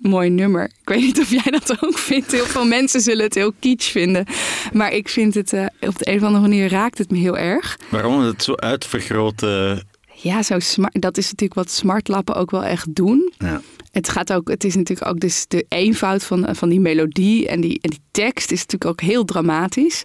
mooi 0.00 0.30
nummer. 0.30 0.64
Ik 0.64 0.88
weet 0.88 1.00
niet 1.00 1.20
of 1.20 1.30
jij 1.30 1.50
dat 1.50 1.82
ook 1.82 1.98
vindt. 1.98 2.32
Heel 2.32 2.44
veel 2.44 2.66
mensen 2.66 3.00
zullen 3.00 3.24
het 3.24 3.34
heel 3.34 3.52
kitsch 3.58 3.90
vinden. 3.90 4.26
Maar 4.72 4.92
ik 4.92 5.08
vind 5.08 5.34
het 5.34 5.52
uh, 5.52 5.66
op 5.80 5.98
de 5.98 6.10
een 6.10 6.16
of 6.16 6.22
andere 6.22 6.42
manier 6.42 6.68
raakt 6.68 6.98
het 6.98 7.10
me 7.10 7.18
heel 7.18 7.38
erg. 7.38 7.78
Waarom? 7.88 8.20
Het 8.20 8.42
zo 8.42 8.54
uitvergroten. 8.54 9.86
Ja, 10.14 10.42
zo 10.42 10.58
smart, 10.58 11.00
dat 11.00 11.16
is 11.16 11.24
natuurlijk 11.24 11.54
wat 11.54 11.70
smartlappen 11.70 12.34
ook 12.34 12.50
wel 12.50 12.64
echt 12.64 12.94
doen. 12.94 13.32
Ja. 13.38 13.60
Het, 13.90 14.08
gaat 14.08 14.32
ook, 14.32 14.48
het 14.48 14.64
is 14.64 14.74
natuurlijk 14.74 15.10
ook 15.10 15.20
dus 15.20 15.44
de 15.48 15.66
eenvoud 15.68 16.24
van, 16.24 16.56
van 16.56 16.68
die 16.68 16.80
melodie 16.80 17.48
en 17.48 17.60
die, 17.60 17.78
en 17.80 17.90
die 17.90 18.00
tekst 18.10 18.50
is 18.50 18.58
natuurlijk 18.60 18.90
ook 18.90 19.00
heel 19.00 19.24
dramatisch. 19.24 20.04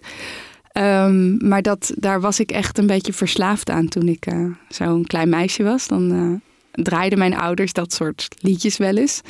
Um, 0.78 1.48
maar 1.48 1.62
dat, 1.62 1.92
daar 1.96 2.20
was 2.20 2.40
ik 2.40 2.50
echt 2.50 2.78
een 2.78 2.86
beetje 2.86 3.12
verslaafd 3.12 3.70
aan 3.70 3.88
toen 3.88 4.08
ik 4.08 4.32
uh, 4.32 4.46
zo'n 4.68 5.06
klein 5.06 5.28
meisje 5.28 5.62
was. 5.62 5.86
Dan 5.86 6.12
uh, 6.12 6.40
draaiden 6.84 7.18
mijn 7.18 7.36
ouders 7.36 7.72
dat 7.72 7.92
soort 7.92 8.28
liedjes 8.40 8.76
wel 8.76 8.96
eens. 8.96 9.20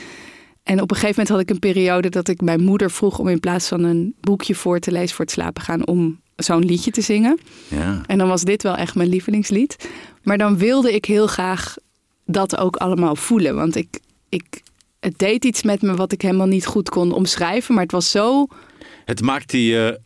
En 0.65 0.81
op 0.81 0.91
een 0.91 0.97
gegeven 0.97 1.23
moment 1.23 1.29
had 1.29 1.41
ik 1.41 1.51
een 1.51 1.71
periode 1.71 2.09
dat 2.09 2.29
ik 2.29 2.41
mijn 2.41 2.63
moeder 2.63 2.91
vroeg 2.91 3.19
om 3.19 3.29
in 3.29 3.41
plaats 3.41 3.69
van 3.69 3.83
een 3.83 4.15
boekje 4.21 4.55
voor 4.55 4.79
te 4.79 4.93
lezen 4.93 5.17
voor 5.17 5.25
het 5.25 5.35
slapen 5.35 5.63
gaan, 5.63 5.87
om 5.87 6.21
zo'n 6.37 6.65
liedje 6.65 6.91
te 6.91 7.01
zingen. 7.01 7.39
Ja. 7.69 8.01
En 8.07 8.19
dan 8.19 8.29
was 8.29 8.43
dit 8.43 8.63
wel 8.63 8.77
echt 8.77 8.95
mijn 8.95 9.09
lievelingslied. 9.09 9.89
Maar 10.23 10.39
dan 10.39 10.59
wilde 10.59 10.95
ik 10.95 11.05
heel 11.05 11.27
graag 11.27 11.77
dat 12.27 12.57
ook 12.57 12.77
allemaal 12.77 13.17
voelen. 13.17 13.55
Want 13.55 13.77
ik, 13.77 14.01
ik, 14.29 14.63
het 15.01 15.19
deed 15.19 15.45
iets 15.45 15.63
met 15.63 15.83
me 15.83 15.95
wat 15.95 16.13
ik 16.13 16.23
helemaal 16.23 16.47
niet 16.47 16.67
goed 16.67 16.89
kon 16.89 17.13
omschrijven. 17.13 17.75
Maar 17.75 17.83
het 17.83 17.93
was 17.93 18.11
zo. 18.11 18.47
Het 19.05 19.23
maakte 19.23 19.65
je. 19.65 20.01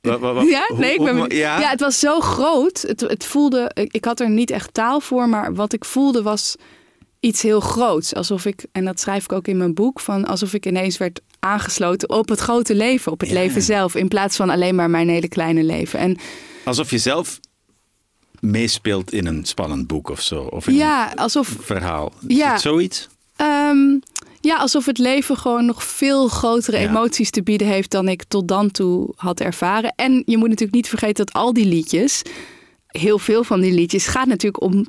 Wat, 0.00 0.20
wat, 0.20 0.48
ja, 0.48 0.70
nee, 0.76 0.94
ik 0.94 1.04
ben, 1.04 1.16
ja? 1.16 1.60
ja? 1.60 1.68
het 1.70 1.80
was 1.80 1.98
zo 1.98 2.20
groot. 2.20 2.82
Het, 2.82 3.00
het 3.00 3.24
voelde. 3.24 3.70
Ik 3.74 4.04
had 4.04 4.20
er 4.20 4.30
niet 4.30 4.50
echt 4.50 4.74
taal 4.74 5.00
voor, 5.00 5.28
maar 5.28 5.54
wat 5.54 5.72
ik 5.72 5.84
voelde 5.84 6.22
was 6.22 6.56
iets 7.22 7.42
heel 7.42 7.60
groots. 7.60 8.14
Alsof 8.14 8.44
ik, 8.44 8.64
en 8.72 8.84
dat 8.84 9.00
schrijf 9.00 9.24
ik 9.24 9.32
ook 9.32 9.48
in 9.48 9.56
mijn 9.56 9.74
boek, 9.74 10.00
van 10.00 10.24
alsof 10.24 10.54
ik 10.54 10.66
ineens 10.66 10.98
werd 10.98 11.20
aangesloten 11.38 12.10
op 12.10 12.28
het 12.28 12.38
grote 12.40 12.74
leven, 12.74 13.12
op 13.12 13.20
het 13.20 13.30
leven 13.30 13.62
zelf, 13.62 13.94
in 13.94 14.08
plaats 14.08 14.36
van 14.36 14.50
alleen 14.50 14.74
maar 14.74 14.90
mijn 14.90 15.08
hele 15.08 15.28
kleine 15.28 15.62
leven. 15.62 15.98
En, 15.98 16.16
alsof 16.64 16.90
je 16.90 16.98
zelf 16.98 17.40
meespeelt 18.40 19.12
in 19.12 19.26
een 19.26 19.44
spannend 19.44 19.86
boek 19.86 20.10
of 20.10 20.20
zo, 20.20 20.42
of 20.42 20.66
in 20.66 20.74
ja, 20.74 21.12
een 21.12 21.18
alsof, 21.18 21.56
verhaal. 21.60 22.12
Is 22.26 22.36
ja, 22.36 22.58
zoiets? 22.58 23.08
Um, 23.36 24.02
ja, 24.40 24.56
alsof 24.56 24.86
het 24.86 24.98
leven 24.98 25.36
gewoon 25.36 25.64
nog 25.64 25.84
veel 25.84 26.28
grotere 26.28 26.76
emoties 26.76 27.30
te 27.30 27.42
bieden 27.42 27.66
heeft 27.66 27.90
dan 27.90 28.08
ik 28.08 28.24
tot 28.24 28.48
dan 28.48 28.70
toe 28.70 29.12
had 29.16 29.40
ervaren. 29.40 29.92
En 29.96 30.22
je 30.26 30.36
moet 30.36 30.48
natuurlijk 30.48 30.74
niet 30.74 30.88
vergeten 30.88 31.26
dat 31.26 31.34
al 31.34 31.52
die 31.52 31.66
liedjes, 31.66 32.22
heel 32.86 33.18
veel 33.18 33.44
van 33.44 33.60
die 33.60 33.72
liedjes, 33.72 34.06
gaat 34.06 34.26
natuurlijk 34.26 34.62
om 34.62 34.86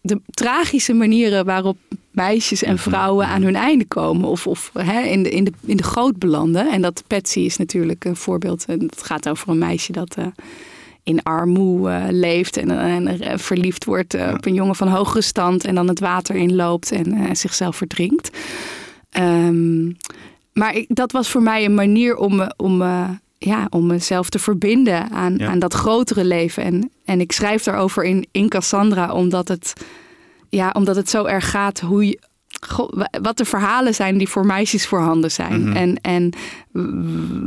de 0.00 0.20
tragische 0.30 0.92
manieren 0.92 1.44
waarop 1.44 1.76
meisjes 2.10 2.62
en 2.62 2.74
mhm. 2.74 2.82
vrouwen 2.82 3.26
aan 3.26 3.42
hun 3.42 3.56
einde 3.56 3.84
komen. 3.84 4.28
Of, 4.28 4.46
of 4.46 4.70
hè, 4.74 5.00
in, 5.00 5.22
de, 5.22 5.30
in, 5.30 5.44
de, 5.44 5.52
in 5.66 5.76
de 5.76 5.82
goot 5.82 6.18
belanden. 6.18 6.72
En 6.72 6.82
dat 6.82 7.04
Patsy 7.06 7.40
is 7.40 7.56
natuurlijk 7.56 8.04
een 8.04 8.16
voorbeeld. 8.16 8.64
En 8.64 8.80
het 8.80 9.02
gaat 9.02 9.28
over 9.28 9.48
een 9.48 9.58
meisje 9.58 9.92
dat 9.92 10.16
uh, 10.18 10.26
in 11.02 11.22
armoede 11.22 11.90
uh, 11.90 12.04
leeft. 12.10 12.56
En, 12.56 12.70
en 12.70 13.38
verliefd 13.38 13.84
wordt 13.84 14.14
op 14.14 14.46
een 14.46 14.54
jongen 14.54 14.76
van 14.76 14.88
hogere 14.88 15.22
stand. 15.22 15.64
En 15.64 15.74
dan 15.74 15.88
het 15.88 16.00
water 16.00 16.34
inloopt 16.34 16.92
en 16.92 17.36
zichzelf 17.36 17.76
verdrinkt. 17.76 18.38
Um, 19.18 19.96
maar 20.52 20.74
ik, 20.74 20.86
dat 20.88 21.12
was 21.12 21.30
voor 21.30 21.42
mij 21.42 21.64
een 21.64 21.74
manier 21.74 22.16
om, 22.16 22.50
om 22.56 22.82
ja, 23.38 23.66
om 23.70 23.86
mezelf 23.86 24.28
te 24.28 24.38
verbinden 24.38 25.10
aan, 25.10 25.42
aan 25.42 25.58
dat 25.58 25.74
grotere 25.74 26.24
leven. 26.24 26.62
En, 26.62 26.90
en 27.04 27.20
ik 27.20 27.32
schrijf 27.32 27.62
daarover 27.62 28.04
in, 28.04 28.26
in 28.32 28.48
Cassandra, 28.48 29.12
omdat 29.12 29.48
het, 29.48 29.72
ja, 30.48 30.70
omdat 30.70 30.96
het 30.96 31.10
zo 31.10 31.24
erg 31.24 31.50
gaat 31.50 31.80
hoe 31.80 32.06
je, 32.06 32.18
wat 33.22 33.36
de 33.36 33.44
verhalen 33.44 33.94
zijn 33.94 34.18
die 34.18 34.28
voor 34.28 34.46
meisjes 34.46 34.86
voorhanden 34.86 35.30
zijn. 35.30 35.68
Mhm. 35.68 35.76
En, 35.76 36.00
en 36.00 36.32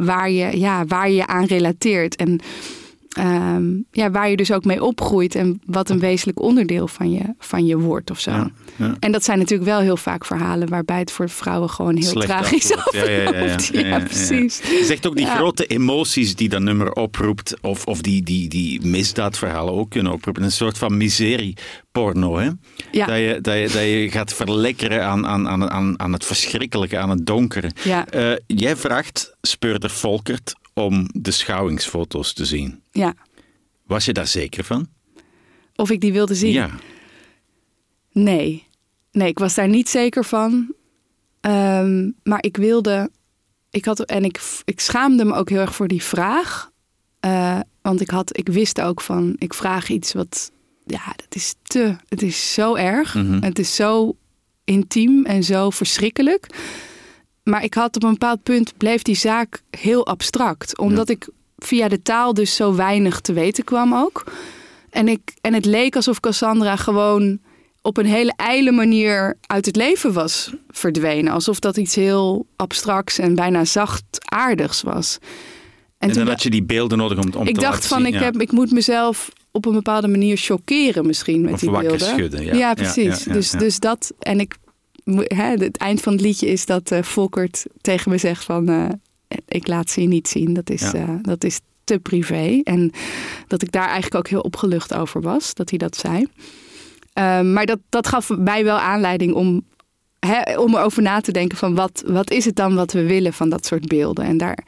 waar, 0.06 0.30
je, 0.30 0.60
ja, 0.60 0.86
waar 0.86 1.10
je 1.10 1.28
aan 1.28 1.46
relateert. 1.46 2.16
En 2.16 2.40
Ehm, 3.20 3.66
ja, 3.92 4.12
waar 4.12 4.30
je 4.30 4.36
dus 4.36 4.52
ook 4.52 4.66
mee 4.66 4.84
opgroeit 4.84 5.36
en 5.36 5.62
wat 5.66 5.90
een 5.90 6.00
wezenlijk 6.00 6.42
onderdeel 6.42 6.88
van 6.88 7.12
je, 7.12 7.22
van 7.40 7.66
je 7.66 7.78
wordt 7.78 8.12
of 8.12 8.20
zo. 8.20 8.32
Ja, 8.32 8.96
En 9.00 9.12
dat 9.12 9.24
zijn 9.24 9.38
natuurlijk 9.38 9.70
wel 9.70 9.80
heel 9.80 9.98
vaak 9.98 10.26
verhalen 10.26 10.70
waarbij 10.70 11.00
het 11.00 11.12
voor 11.12 11.30
vrouwen 11.30 11.70
gewoon 11.70 11.96
heel 11.96 12.14
tragisch 12.14 12.74
afloopt. 12.76 12.98
Ja, 13.72 13.88
ja, 13.88 14.00
precies. 14.00 14.58
Je 14.58 14.84
zegt 14.86 15.08
ook 15.08 15.16
die 15.16 15.26
grote 15.26 15.66
emoties 15.66 16.36
die 16.36 16.50
dat 16.50 16.62
nummer 16.62 16.92
oproept, 16.92 17.62
of, 17.62 17.86
of 17.86 18.02
die, 18.02 18.24
die, 18.24 18.50
die 18.50 18.86
misdaadverhalen 18.86 19.74
ook 19.74 19.90
kunnen 19.90 20.12
oproepen. 20.12 20.44
Een 20.44 20.52
soort 20.52 20.78
van 20.78 20.98
miserieporno, 20.98 22.38
hè? 22.38 22.50
Ja. 22.92 23.06
Dat, 23.06 23.18
je, 23.18 23.40
dat, 23.42 23.56
je, 23.56 23.70
dat 23.74 23.84
je 23.84 24.08
gaat 24.12 24.34
verlekkeren 24.34 25.06
aan, 25.06 25.28
aan, 25.28 25.70
aan, 25.70 26.00
aan 26.00 26.14
het 26.14 26.26
verschrikkelijke, 26.26 26.98
aan 26.98 27.10
het 27.10 27.26
donkere. 27.26 27.72
Ja. 27.84 28.14
Uh, 28.16 28.32
jij 28.48 28.76
vraagt 28.76 29.36
Speurder 29.42 29.90
Volkert 29.90 30.56
om 30.74 31.08
de 31.12 31.32
schouwingsfoto's 31.32 32.34
te 32.34 32.46
zien. 32.46 32.79
Ja. 33.00 33.16
Was 33.86 34.06
je 34.06 34.14
daar 34.14 34.28
zeker 34.28 34.64
van? 34.64 34.88
Of 35.76 35.90
ik 35.90 36.02
die 36.02 36.14
wilde 36.14 36.36
zien? 36.36 36.52
Ja. 36.52 36.70
Nee. 38.12 38.68
Nee, 39.12 39.28
ik 39.28 39.40
was 39.40 39.56
daar 39.56 39.68
niet 39.68 39.90
zeker 39.90 40.26
van. 40.26 40.74
Um, 41.42 42.16
maar 42.24 42.44
ik 42.44 42.58
wilde. 42.58 43.10
Ik 43.70 43.86
had, 43.86 44.00
en 44.00 44.24
ik, 44.24 44.42
ik 44.66 44.80
schaamde 44.80 45.26
me 45.26 45.34
ook 45.34 45.50
heel 45.50 45.60
erg 45.60 45.76
voor 45.76 45.88
die 45.88 46.04
vraag. 46.04 46.72
Uh, 47.26 47.60
want 47.82 48.02
ik, 48.02 48.10
had, 48.10 48.38
ik 48.38 48.48
wist 48.48 48.82
ook 48.82 49.02
van. 49.02 49.36
Ik 49.38 49.54
vraag 49.54 49.90
iets 49.90 50.14
wat. 50.14 50.52
Ja, 50.86 51.06
dat 51.16 51.36
is 51.36 51.56
te. 51.62 51.96
Het 52.08 52.22
is 52.22 52.54
zo 52.54 52.76
erg. 52.76 53.16
Mm 53.16 53.26
-hmm. 53.26 53.42
Het 53.42 53.60
is 53.60 53.76
zo 53.76 54.16
intiem 54.64 55.26
en 55.26 55.44
zo 55.44 55.70
verschrikkelijk. 55.70 56.48
Maar 57.44 57.64
ik 57.64 57.74
had 57.74 57.96
op 57.96 58.04
een 58.04 58.12
bepaald 58.12 58.44
punt 58.44 58.78
bleef 58.78 59.02
die 59.02 59.16
zaak 59.16 59.62
heel 59.70 60.08
abstract. 60.08 60.78
Omdat 60.78 61.10
ik 61.10 61.30
via 61.60 61.88
de 61.88 62.02
taal 62.02 62.34
dus 62.34 62.56
zo 62.56 62.76
weinig 62.76 63.20
te 63.20 63.34
weten 63.34 63.64
kwam 63.64 63.94
ook. 63.94 64.24
En, 64.90 65.08
ik, 65.08 65.34
en 65.42 65.54
het 65.54 65.66
leek 65.66 65.96
alsof 65.96 66.20
Cassandra 66.20 66.76
gewoon 66.76 67.40
op 67.82 67.98
een 67.98 68.06
hele 68.06 68.34
ijle 68.36 68.72
manier 68.72 69.38
uit 69.42 69.66
het 69.66 69.76
leven 69.76 70.14
was 70.14 70.54
verdwenen. 70.70 71.34
Alsof 71.34 71.60
dat 71.60 71.78
iets 71.78 71.96
heel 71.96 72.46
abstracts 72.56 73.20
en 73.20 73.36
bijna 73.36 73.66
zachtaardigs 73.66 74.82
was. 74.82 75.18
En, 75.98 76.10
en 76.10 76.16
dan 76.16 76.28
had 76.28 76.44
je 76.44 76.50
die 76.50 76.64
beelden 76.64 76.98
nodig 76.98 77.18
om, 77.18 77.34
om 77.34 77.48
ik 77.48 77.56
te 77.56 77.62
dacht 77.62 77.88
van, 77.88 78.06
ik, 78.06 78.14
heb, 78.14 78.42
ik 78.42 78.52
moet 78.52 78.72
mezelf 78.72 79.30
op 79.52 79.66
een 79.66 79.74
bepaalde 79.74 80.08
manier 80.08 80.38
chockeren 80.38 81.06
misschien 81.06 81.42
met 81.42 81.54
of 81.54 81.60
die 81.60 81.72
beelden. 81.72 82.00
Schudden, 82.00 82.46
ja. 82.46 82.54
ja, 82.54 82.74
precies. 82.74 83.24
dus, 83.24 83.52
dus 83.52 83.80
dat, 83.80 84.14
en 84.20 84.40
ik 84.40 84.56
hè, 85.14 85.50
het 85.50 85.78
eind 85.78 86.02
van 86.02 86.14
het 86.14 86.22
liedje 86.22 86.48
is 86.48 86.66
dat 86.66 86.92
uh, 86.92 87.02
Volkert 87.02 87.66
tegen 87.82 88.12
me 88.12 88.18
zegt 88.18 88.44
van... 88.44 88.70
Uh, 88.70 88.86
ik 89.48 89.68
laat 89.68 89.90
ze 89.90 90.02
je 90.02 90.08
niet 90.08 90.28
zien, 90.28 90.54
dat 90.54 90.70
is, 90.70 90.94
uh, 90.94 91.10
dat 91.22 91.44
is 91.44 91.60
te 91.84 92.00
privé. 92.00 92.62
En 92.64 92.92
dat 93.48 93.62
ik 93.62 93.72
daar 93.72 93.88
eigenlijk 93.88 94.16
ook 94.16 94.28
heel 94.28 94.42
opgelucht 94.42 94.94
over 94.94 95.22
was, 95.22 95.54
dat 95.54 95.70
hij 95.70 95.80
dat 95.80 95.98
zei. 95.98 96.20
Uh, 96.20 97.42
maar 97.42 97.66
dat, 97.66 97.80
dat 97.90 98.08
gaf 98.08 98.30
mij 98.30 98.64
wel 98.64 98.78
aanleiding 98.78 99.34
om, 99.34 99.66
hè, 100.20 100.58
om 100.58 100.76
erover 100.76 101.02
na 101.02 101.22
te 101.22 101.32
denken 101.32 101.58
van... 101.58 101.76
Wat, 101.76 102.04
wat 102.08 102.32
is 102.32 102.46
het 102.46 102.56
dan 102.56 102.76
wat 102.76 102.92
we 102.92 103.04
willen 103.04 103.34
van 103.34 103.50
dat 103.50 103.66
soort 103.66 103.88
beelden? 103.88 104.26
En 104.26 104.38
daar, 104.38 104.64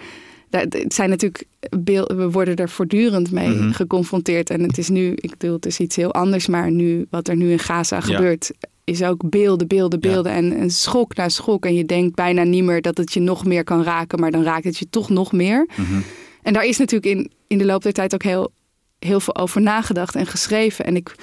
daar 0.50 0.66
het 0.70 0.94
zijn 0.94 1.10
natuurlijk 1.10 1.46
beeld, 1.80 2.12
we 2.12 2.32
worden 2.32 2.56
er 2.56 2.70
voortdurend 2.70 3.32
mee 3.32 3.50
mhm. 3.50 3.72
geconfronteerd. 3.72 4.50
En 4.50 4.62
het 4.62 4.78
is 4.78 4.90
nu, 4.90 5.14
ik 5.16 5.38
bedoel, 5.38 5.56
het 5.56 5.66
is 5.66 5.80
iets 5.80 5.96
heel 5.96 6.14
anders. 6.14 6.48
Maar 6.48 6.72
nu, 6.72 7.08
wat 7.10 7.28
er 7.28 7.36
nu 7.36 7.52
in 7.52 7.60
Gaza 7.60 8.00
gebeurt, 8.00 8.52
is 8.92 9.04
ook 9.04 9.30
beelden, 9.30 9.68
beelden, 9.68 10.00
beelden. 10.00 10.32
En, 10.32 10.58
en, 10.58 10.72
schok 10.72 11.16
na 11.16 11.30
schok. 11.30 11.66
En 11.66 11.74
je 11.74 11.86
denkt 11.86 12.16
bijna 12.16 12.44
niet 12.44 12.64
meer 12.64 12.82
dat 12.82 12.98
het 12.98 13.14
je 13.14 13.20
nog 13.20 13.46
meer 13.46 13.64
kan 13.64 13.84
raken. 13.84 14.20
Maar 14.20 14.32
dan 14.32 14.44
raakt 14.44 14.64
het 14.64 14.78
je 14.78 14.90
toch 14.90 15.10
nog 15.10 15.32
meer. 15.32 15.68
Mhm. 15.76 16.02
En 16.42 16.54
daar 16.54 16.66
is 16.66 16.78
natuurlijk 16.78 17.16
in, 17.16 17.32
in 17.48 17.58
de 17.58 17.66
loop 17.66 17.84
der 17.84 17.94
tijd 17.94 18.14
ook 18.14 18.24
heel, 18.24 18.52
heel 19.00 19.20
veel 19.20 19.36
over 19.36 19.62
nagedacht 19.62 20.16
en 20.16 20.26
geschreven. 20.26 20.86
En 20.86 20.96
ik, 20.96 21.16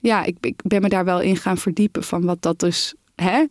ja, 0.00 0.24
ik, 0.24 0.36
ik 0.40 0.60
ben 0.62 0.82
me 0.82 0.88
daar 0.88 1.04
wel 1.04 1.20
in 1.20 1.36
gaan 1.36 1.58
verdiepen 1.58 2.04
van 2.04 2.24
wat 2.24 2.42
dat 2.42 2.58
dus 2.58 2.94
hè, 3.14 3.44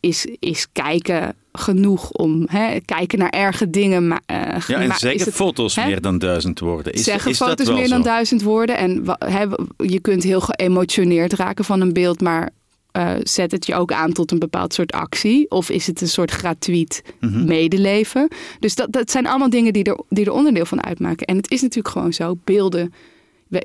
is, 0.00 0.26
is 0.38 0.66
kijken 0.72 1.34
genoeg 1.52 2.10
om 2.10 2.46
hè, 2.50 2.80
kijken 2.80 3.18
naar 3.18 3.30
erge 3.30 3.70
dingen. 3.70 4.08
Maar, 4.08 4.22
uh, 4.26 4.36
ja, 4.66 4.80
en 4.80 4.94
zeggen 4.94 5.24
het, 5.24 5.34
foto's 5.34 5.76
meer 5.76 6.00
dan 6.00 6.18
duizend 6.18 6.60
woorden. 6.60 6.92
Is, 6.92 7.04
zeggen 7.04 7.34
foto's 7.34 7.68
meer 7.68 7.88
dan 7.88 8.02
duizend 8.02 8.42
woorden. 8.42 8.76
En 8.76 9.04
hè, 9.18 9.44
je 9.76 10.00
kunt 10.00 10.22
heel 10.22 10.40
geëmotioneerd 10.40 11.32
raken 11.32 11.64
van 11.64 11.80
een 11.80 11.92
beeld, 11.92 12.20
maar 12.20 12.50
uh, 12.96 13.14
zet 13.22 13.52
het 13.52 13.66
je 13.66 13.74
ook 13.74 13.92
aan 13.92 14.12
tot 14.12 14.30
een 14.30 14.38
bepaald 14.38 14.74
soort 14.74 14.92
actie? 14.92 15.50
Of 15.50 15.70
is 15.70 15.86
het 15.86 16.00
een 16.00 16.08
soort 16.08 16.30
gratuit 16.30 17.02
mhm. 17.20 17.44
medeleven? 17.44 18.28
Dus 18.58 18.74
dat, 18.74 18.92
dat 18.92 19.10
zijn 19.10 19.26
allemaal 19.26 19.50
dingen 19.50 19.72
die 19.72 19.84
er, 19.84 20.00
die 20.08 20.24
er 20.24 20.32
onderdeel 20.32 20.66
van 20.66 20.84
uitmaken. 20.84 21.26
En 21.26 21.36
het 21.36 21.50
is 21.50 21.62
natuurlijk 21.62 21.94
gewoon 21.94 22.12
zo, 22.12 22.38
beelden. 22.44 22.92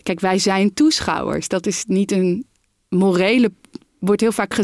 Kijk, 0.03 0.19
wij 0.19 0.39
zijn 0.39 0.73
toeschouwers. 0.73 1.47
Dat 1.47 1.65
is 1.65 1.83
niet 1.87 2.11
een 2.11 2.45
morele 2.89 3.51
wordt 3.99 4.21
heel 4.21 4.31
vaak 4.31 4.59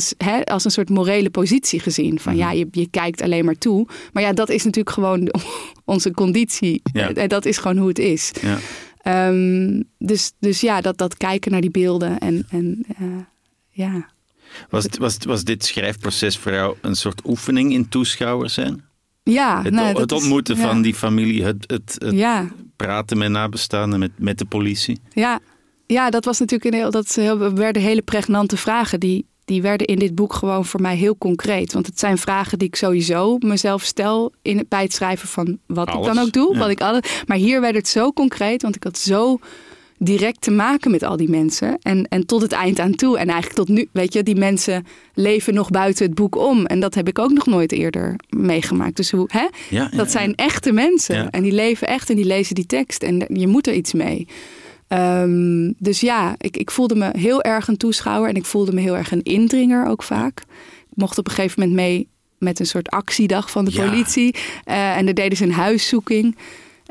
als 0.46 0.66
een 0.66 0.72
soort 0.72 0.90
morele 0.90 1.30
positie 1.30 1.80
gezien. 1.80 2.20
Van 2.20 2.36
ja, 2.36 2.48
mhm. 2.48 2.58
je, 2.58 2.68
je 2.72 2.90
kijkt 2.90 3.22
alleen 3.22 3.46
maar 3.46 3.58
toe. 3.58 3.88
Maar 4.14 4.24
ja, 4.24 4.34
dat 4.34 4.50
is 4.50 4.64
natuurlijk 4.64 4.96
gewoon 4.96 5.34
onze 5.86 6.12
conditie. 6.12 6.82
En 6.94 7.28
dat 7.28 7.46
is 7.46 7.58
gewoon 7.58 7.78
hoe 7.78 7.88
het 7.88 8.00
is. 8.00 8.32
Ja. 8.42 8.58
Ehm, 9.02 9.82
dus, 9.98 10.32
dus 10.40 10.62
ja, 10.62 10.82
dat, 10.82 10.98
dat 10.98 11.18
kijken 11.18 11.52
naar 11.52 11.62
die 11.62 11.72
beelden 11.72 12.18
en, 12.18 12.46
en 12.50 12.86
uh, 13.02 13.08
ja. 13.70 14.12
Was, 14.70 14.86
was, 15.00 15.18
was 15.26 15.44
dit 15.44 15.66
schrijfproces 15.66 16.38
voor 16.38 16.52
jou 16.52 16.76
een 16.82 16.96
soort 16.96 17.22
oefening 17.26 17.74
in 17.74 17.90
toeschouwer 17.90 18.50
zijn? 18.50 18.84
Ja, 19.24 19.62
het, 19.64 19.74
nou, 19.74 20.00
het 20.00 20.12
ontmoeten 20.12 20.58
van 20.58 20.82
die 20.82 20.96
familie, 20.96 21.44
het, 21.44 21.64
het, 21.68 21.96
het 21.98 22.52
praten 22.76 23.18
met 23.18 23.30
nabestaanden, 23.30 24.00
met, 24.00 24.12
met 24.18 24.38
de 24.38 24.46
politie. 24.46 25.00
Ja, 25.14 25.40
ja, 25.86 26.10
dat 26.10 26.26
was 26.26 26.40
natuurlijk 26.40 26.74
een 26.74 26.80
heel, 26.80 26.92
dat 26.92 27.16
werden 27.54 27.82
hele 27.82 28.02
pregnante 28.02 28.58
vragen. 28.58 29.00
Die, 29.00 29.26
die 29.46 29.62
werden 29.62 29.88
in 29.88 30.00
dit 30.00 30.16
boek 30.16 30.34
gewoon 30.34 30.66
voor 30.66 30.82
mij 30.82 30.96
heel 30.96 31.18
concreet. 31.18 31.74
Want 31.74 31.86
het 31.86 32.00
zijn 32.00 32.18
vragen 32.18 32.58
die 32.58 32.68
ik 32.68 32.76
sowieso 32.76 33.38
mezelf 33.40 33.84
stel 33.84 34.34
in, 34.42 34.66
bij 34.70 34.82
het 34.82 34.94
schrijven 34.94 35.28
van 35.28 35.58
wat 35.68 35.88
ik 35.88 36.04
dan 36.04 36.20
ook 36.20 36.32
doe. 36.32 36.58
Wat 36.58 36.70
ik 36.70 36.82
alle, 36.82 37.04
maar 37.26 37.38
hier 37.38 37.62
werd 37.62 37.76
het 37.76 37.88
zo 37.88 38.14
concreet, 38.14 38.62
want 38.62 38.76
ik 38.76 38.84
had 38.84 38.98
zo 38.98 39.40
direct 40.04 40.42
te 40.42 40.52
maken 40.52 40.92
met 40.92 41.04
al 41.04 41.18
die 41.18 41.30
mensen. 41.30 41.78
En, 41.82 42.08
en 42.08 42.26
tot 42.26 42.42
het 42.42 42.52
eind 42.52 42.80
aan 42.80 42.96
toe. 42.96 43.18
En 43.18 43.28
eigenlijk 43.28 43.56
tot 43.56 43.68
nu, 43.68 43.88
weet 43.92 44.14
je, 44.14 44.24
die 44.24 44.36
mensen 44.36 44.86
leven 45.14 45.54
nog 45.54 45.70
buiten 45.70 46.06
het 46.06 46.16
boek 46.16 46.38
om. 46.38 46.66
En 46.66 46.80
dat 46.80 46.96
heb 46.96 47.08
ik 47.08 47.20
ook 47.20 47.32
nog 47.32 47.46
nooit 47.46 47.72
eerder 47.72 48.16
meegemaakt. 48.30 48.96
Dus 48.96 49.12
hoe, 49.12 49.30
hè? 49.32 49.48
dat 49.98 50.12
zijn 50.12 50.36
echte 50.36 50.72
mensen. 50.72 51.30
En 51.30 51.44
die 51.44 51.52
leven 51.52 51.88
echt 51.88 52.10
en 52.10 52.16
die 52.16 52.26
lezen 52.26 52.56
die 52.56 52.66
tekst. 52.66 53.04
En 53.04 53.26
je 53.28 53.48
moet 53.48 53.68
er 53.68 53.74
iets 53.74 53.94
mee. 53.94 54.28
Ehm, 54.88 55.72
dus 55.78 56.02
ja, 56.02 56.36
ik, 56.38 56.58
ik 56.58 56.72
voelde 56.72 56.96
me 56.96 57.10
heel 57.18 57.42
erg 57.42 57.68
een 57.68 57.78
toeschouwer 57.78 58.30
en 58.30 58.36
ik 58.36 58.46
voelde 58.46 58.74
me 58.74 58.82
heel 58.82 58.98
erg 58.98 59.12
een 59.12 59.24
indringer 59.24 59.88
ook 59.88 60.04
vaak. 60.04 60.40
Ik 60.90 60.98
mocht 60.98 61.18
op 61.18 61.28
een 61.28 61.34
gegeven 61.34 61.60
moment 61.60 61.78
mee 61.78 62.08
met 62.38 62.60
een 62.60 62.66
soort 62.66 62.90
actiedag 62.90 63.52
van 63.52 63.66
de 63.66 63.72
politie. 63.72 64.36
Uh, 64.66 64.98
en 64.98 65.08
er 65.08 65.14
deden 65.14 65.38
ze 65.38 65.44
een 65.44 65.52
huiszoeking. 65.52 66.36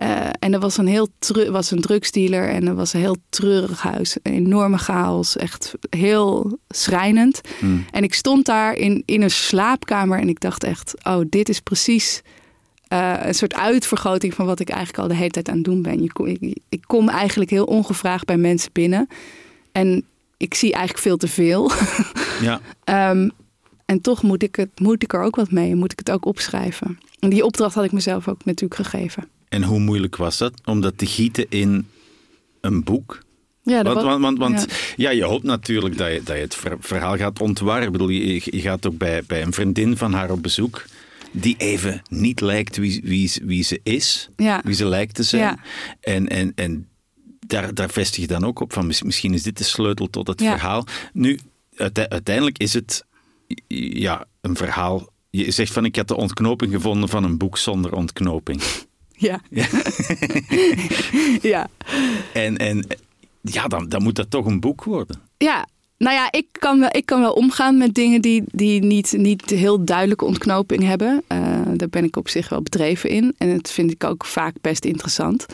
Uh, 0.03 0.27
en 0.39 0.53
er 0.53 0.61
was 0.61 0.77
een 0.77 0.87
heel 0.87 1.09
was 1.51 1.71
een 1.71 1.81
drugsdealer 1.81 2.49
en 2.49 2.67
er 2.67 2.75
was 2.75 2.93
een 2.93 3.01
heel 3.01 3.17
treurig 3.29 3.83
huis. 3.83 4.17
Een 4.23 4.33
enorme 4.33 4.79
chaos, 4.79 5.37
echt 5.37 5.75
heel 5.91 6.59
schrijnend. 6.69 7.41
Hmm. 7.59 7.85
En 7.91 8.03
ik 8.03 8.15
stond 8.15 8.47
daar 8.47 8.75
in, 8.75 9.03
in 9.07 9.23
een 9.23 9.31
slaapkamer 9.31 10.19
en 10.19 10.29
ik 10.29 10.41
dacht 10.41 10.65
echt, 10.65 10.95
oh, 11.03 11.21
dit 11.29 11.49
is 11.49 11.61
precies 11.61 12.23
uh, 12.93 13.15
een 13.23 13.35
soort 13.35 13.55
uitvergroting 13.55 14.35
van 14.35 14.47
wat 14.47 14.61
ik 14.61 14.69
eigenlijk 14.69 14.99
al 14.99 15.09
de 15.09 15.15
hele 15.15 15.31
tijd 15.31 15.49
aan 15.49 15.55
het 15.55 15.65
doen 15.65 15.83
ben. 15.83 16.03
Je, 16.03 16.11
ik, 16.25 16.59
ik, 16.69 16.83
kom 16.87 17.09
eigenlijk 17.09 17.51
heel 17.51 17.65
ongevraagd 17.65 18.25
bij 18.25 18.37
mensen 18.37 18.71
binnen. 18.73 19.09
En 19.73 20.05
ik 20.37 20.55
zie 20.55 20.73
eigenlijk 20.73 21.03
veel 21.03 21.17
te 21.17 21.29
veel. 21.29 21.71
Ja. 22.41 22.61
um, 23.11 23.31
en 23.93 24.01
toch 24.01 24.23
moet 24.23 24.43
ik, 24.43 24.57
het, 24.57 24.81
moet 24.81 25.03
ik 25.03 25.13
er 25.13 25.23
ook 25.23 25.37
wat 25.37 25.51
mee. 25.51 25.75
Moet 25.75 25.93
ik 25.93 25.99
het 25.99 26.11
ook 26.11 26.25
opschrijven. 26.25 26.99
En 27.19 27.31
die 27.31 27.45
opdracht 27.45 27.75
had 27.75 27.85
ik 27.85 27.93
mezelf 27.93 28.29
ook 28.29 28.45
natuurlijk 28.45 28.89
gegeven. 28.89 29.29
En 29.53 29.63
hoe 29.63 29.79
moeilijk 29.79 30.17
was 30.17 30.39
dat 30.39 30.53
om 30.65 30.81
dat 30.81 30.99
te 30.99 31.07
gieten 31.07 31.47
in 31.49 31.87
een 32.61 32.85
boek? 32.85 33.23
Ja, 33.63 33.83
want, 33.83 34.03
want, 34.03 34.21
want, 34.23 34.39
want 34.39 34.67
ja. 34.97 35.11
je 35.11 35.25
hoopt 35.25 35.45
natuurlijk 35.45 35.99
dat 35.99 36.13
je, 36.13 36.23
dat 36.25 36.37
je 36.37 36.43
het 36.43 36.59
verhaal 36.81 37.17
gaat 37.17 37.41
ontwarren. 37.41 37.87
Ik 37.87 37.93
bedoel, 37.93 38.09
je, 38.09 38.43
je 38.45 38.61
gaat 38.61 38.87
ook 38.87 38.99
bij, 38.99 39.23
bij 39.27 39.43
een 39.43 39.53
vriendin 39.53 39.97
van 39.97 40.13
haar 40.13 40.31
op 40.31 40.43
bezoek 40.43 40.85
die 41.33 41.55
even 41.59 42.03
niet 42.11 42.41
lijkt 42.41 42.77
wie, 42.77 43.01
wie, 43.05 43.33
wie 43.43 43.63
ze 43.63 43.81
is, 43.83 44.29
wie 44.65 44.75
ze 44.75 44.87
lijkt 44.87 45.15
te 45.15 45.23
zijn. 45.23 45.61
En, 46.01 46.29
en, 46.29 46.53
en 46.55 46.89
daar, 47.47 47.75
daar 47.75 47.91
vestig 47.91 48.21
je 48.21 48.27
dan 48.27 48.45
ook 48.45 48.61
op 48.61 48.73
van 48.73 48.87
misschien 48.87 49.35
is 49.35 49.43
dit 49.43 49.59
de 49.59 49.65
sleutel 49.65 50.11
tot 50.11 50.27
het 50.27 50.43
verhaal. 50.43 50.87
Nu, 51.13 51.39
uiteindelijk 52.09 52.59
is 52.59 52.73
het 52.73 53.05
ja, 53.67 54.25
een 54.41 54.57
verhaal. 54.57 55.11
Je 55.31 55.51
zegt 55.51 55.73
van 55.73 55.85
ik 55.85 55.97
had 55.97 56.09
de 56.09 56.17
ontknoping 56.17 56.73
gevonden 56.73 57.09
van 57.09 57.25
een 57.25 57.39
boek 57.39 57.59
zonder 57.59 57.95
ontknoping. 57.95 58.63
Ja. 59.23 59.41
Ja. 59.51 59.67
ja. 61.43 61.69
En, 62.33 62.57
en 62.57 62.87
ja, 63.41 63.67
dan, 63.67 63.89
dan 63.89 64.03
moet 64.03 64.17
dat 64.17 64.31
toch 64.31 64.47
een 64.47 64.61
boek 64.61 64.85
worden. 64.85 65.21
Ja, 65.37 65.67
nou 65.99 66.15
ja, 66.15 66.29
ik 66.31 66.47
kan 66.53 66.81
wel, 66.81 66.89
ik 66.93 67.07
kan 67.07 67.21
wel 67.21 67.33
omgaan 67.33 67.79
met 67.79 67.95
dingen 67.95 68.21
die, 68.21 68.43
die 68.47 68.83
niet, 68.83 69.13
niet 69.17 69.51
heel 69.51 69.85
duidelijke 69.85 70.25
ontknoping 70.25 70.83
hebben. 70.83 71.23
Uh, 71.29 71.39
daar 71.77 71.89
ben 71.89 72.05
ik 72.05 72.17
op 72.17 72.29
zich 72.29 72.49
wel 72.49 72.63
bedreven 72.63 73.11
in. 73.11 73.35
En 73.39 73.57
dat 73.57 73.71
vind 73.71 73.91
ik 73.91 74.05
ook 74.05 74.25
vaak 74.25 74.55
best 74.61 74.85
interessant. 74.85 75.47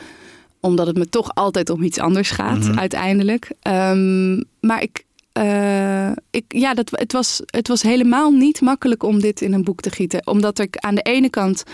Omdat 0.61 0.87
het 0.87 0.96
me 0.96 1.09
toch 1.09 1.35
altijd 1.35 1.70
om 1.70 1.83
iets 1.83 1.98
anders 1.98 2.31
gaat, 2.31 2.59
mhm. 2.59 2.78
uiteindelijk. 2.78 3.50
Um, 3.62 4.44
maar 4.61 4.83
ik, 4.83 5.04
uh, 5.38 6.11
ik, 6.31 6.44
ja, 6.48 6.74
dat, 6.74 6.90
het, 6.90 7.12
was, 7.12 7.42
het 7.46 7.68
was 7.68 7.83
helemaal 7.83 8.31
niet 8.31 8.61
makkelijk 8.61 9.02
om 9.02 9.20
dit 9.20 9.40
in 9.40 9.52
een 9.52 9.64
boek 9.64 9.81
te 9.81 9.90
gieten. 9.90 10.26
Omdat 10.26 10.59
ik 10.59 10.76
aan 10.76 10.94
de 10.94 11.02
ene 11.02 11.31
kant 11.31 11.64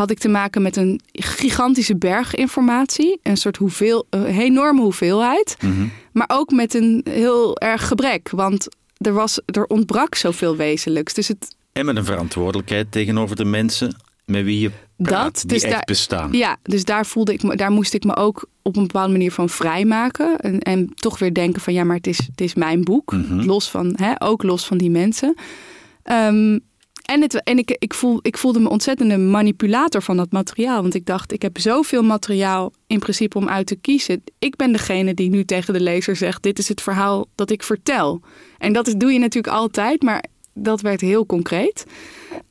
had 0.00 0.10
ik 0.10 0.18
te 0.18 0.28
maken 0.28 0.62
met 0.62 0.76
een 0.76 1.00
gigantische 1.12 1.96
berg 1.96 2.34
informatie. 2.34 3.18
Een 3.22 3.36
soort 3.36 3.56
hoeveel, 3.56 4.06
een 4.10 4.24
enorme 4.24 4.80
hoeveelheid. 4.80 5.56
Mhm. 5.60 5.86
Maar 6.12 6.30
ook 6.32 6.50
met 6.50 6.74
een 6.74 7.06
heel 7.10 7.58
erg 7.58 7.88
gebrek. 7.88 8.30
Want 8.30 8.68
er, 8.96 9.12
was, 9.12 9.40
er 9.46 9.64
ontbrak 9.64 10.14
zoveel 10.14 10.56
wezenlijks. 10.56 11.14
Dus 11.14 11.28
het... 11.28 11.56
En 11.72 11.84
met 11.84 11.96
een 11.96 12.04
verantwoordelijkheid 12.04 12.92
tegenover 12.92 13.36
de 13.36 13.44
mensen 13.44 13.96
met 14.24 14.44
wie 14.44 14.60
je 14.60 14.70
praat, 14.96 15.24
dat, 15.24 15.34
die 15.40 15.50
dus 15.50 15.62
echt 15.62 15.72
daar, 15.72 15.84
bestaan. 15.84 16.32
Ja, 16.32 16.56
dus 16.62 16.84
daar, 16.84 17.06
voelde 17.06 17.32
ik 17.32 17.42
me, 17.42 17.56
daar 17.56 17.70
moest 17.70 17.94
ik 17.94 18.04
me 18.04 18.16
ook 18.16 18.48
op 18.62 18.76
een 18.76 18.86
bepaalde 18.86 19.12
manier 19.12 19.32
van 19.32 19.48
vrijmaken. 19.48 20.36
En, 20.38 20.58
en 20.60 20.92
toch 20.94 21.18
weer 21.18 21.34
denken 21.34 21.60
van 21.60 21.72
ja, 21.72 21.84
maar 21.84 21.96
het 21.96 22.06
is, 22.06 22.18
het 22.18 22.40
is 22.40 22.54
mijn 22.54 22.84
boek. 22.84 23.12
Mhm. 23.12 23.40
Los 23.40 23.70
van, 23.70 23.92
hè, 23.96 24.12
ook 24.18 24.42
los 24.42 24.66
van 24.66 24.78
die 24.78 24.90
mensen. 24.90 25.34
Um, 26.04 26.60
en, 27.10 27.26
en 27.26 27.58
ik, 27.58 27.76
ik, 27.78 27.94
voel, 27.94 28.18
ik 28.22 28.38
voelde 28.38 28.60
me 28.60 28.68
ontzettende 28.68 29.18
manipulator 29.18 30.02
van 30.02 30.16
dat 30.16 30.32
materiaal. 30.32 30.82
Want 30.82 30.94
ik 30.94 31.06
dacht, 31.06 31.32
ik 31.32 31.42
heb 31.42 31.58
zoveel 31.58 32.02
materiaal 32.02 32.72
in 32.86 32.98
principe 32.98 33.38
om 33.38 33.48
uit 33.48 33.66
te 33.66 33.76
kiezen. 33.76 34.22
Ik 34.38 34.56
ben 34.56 34.72
degene 34.72 35.14
die 35.14 35.30
nu 35.30 35.44
tegen 35.44 35.72
de 35.72 35.80
lezer 35.80 36.16
zegt: 36.16 36.42
Dit 36.42 36.58
is 36.58 36.68
het 36.68 36.80
verhaal 36.80 37.26
dat 37.34 37.50
ik 37.50 37.62
vertel. 37.62 38.20
En 38.58 38.72
dat 38.72 38.86
is, 38.86 38.94
doe 38.94 39.12
je 39.12 39.18
natuurlijk 39.18 39.54
altijd, 39.54 40.02
maar 40.02 40.24
dat 40.54 40.80
werd 40.80 41.00
heel 41.00 41.26
concreet. 41.26 41.84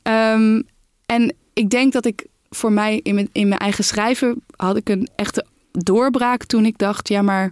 Ehm, 0.02 0.62
en 1.06 1.34
ik 1.52 1.70
denk 1.70 1.92
dat 1.92 2.04
ik 2.04 2.26
voor 2.50 2.72
mij 2.72 3.00
in 3.02 3.14
mijn, 3.14 3.28
in 3.32 3.48
mijn 3.48 3.60
eigen 3.60 3.84
schrijven 3.84 4.42
had 4.56 4.76
ik 4.76 4.88
een 4.88 5.08
echte 5.16 5.46
doorbraak 5.72 6.44
toen 6.44 6.64
ik 6.64 6.78
dacht: 6.78 7.08
Ja, 7.08 7.22
maar 7.22 7.50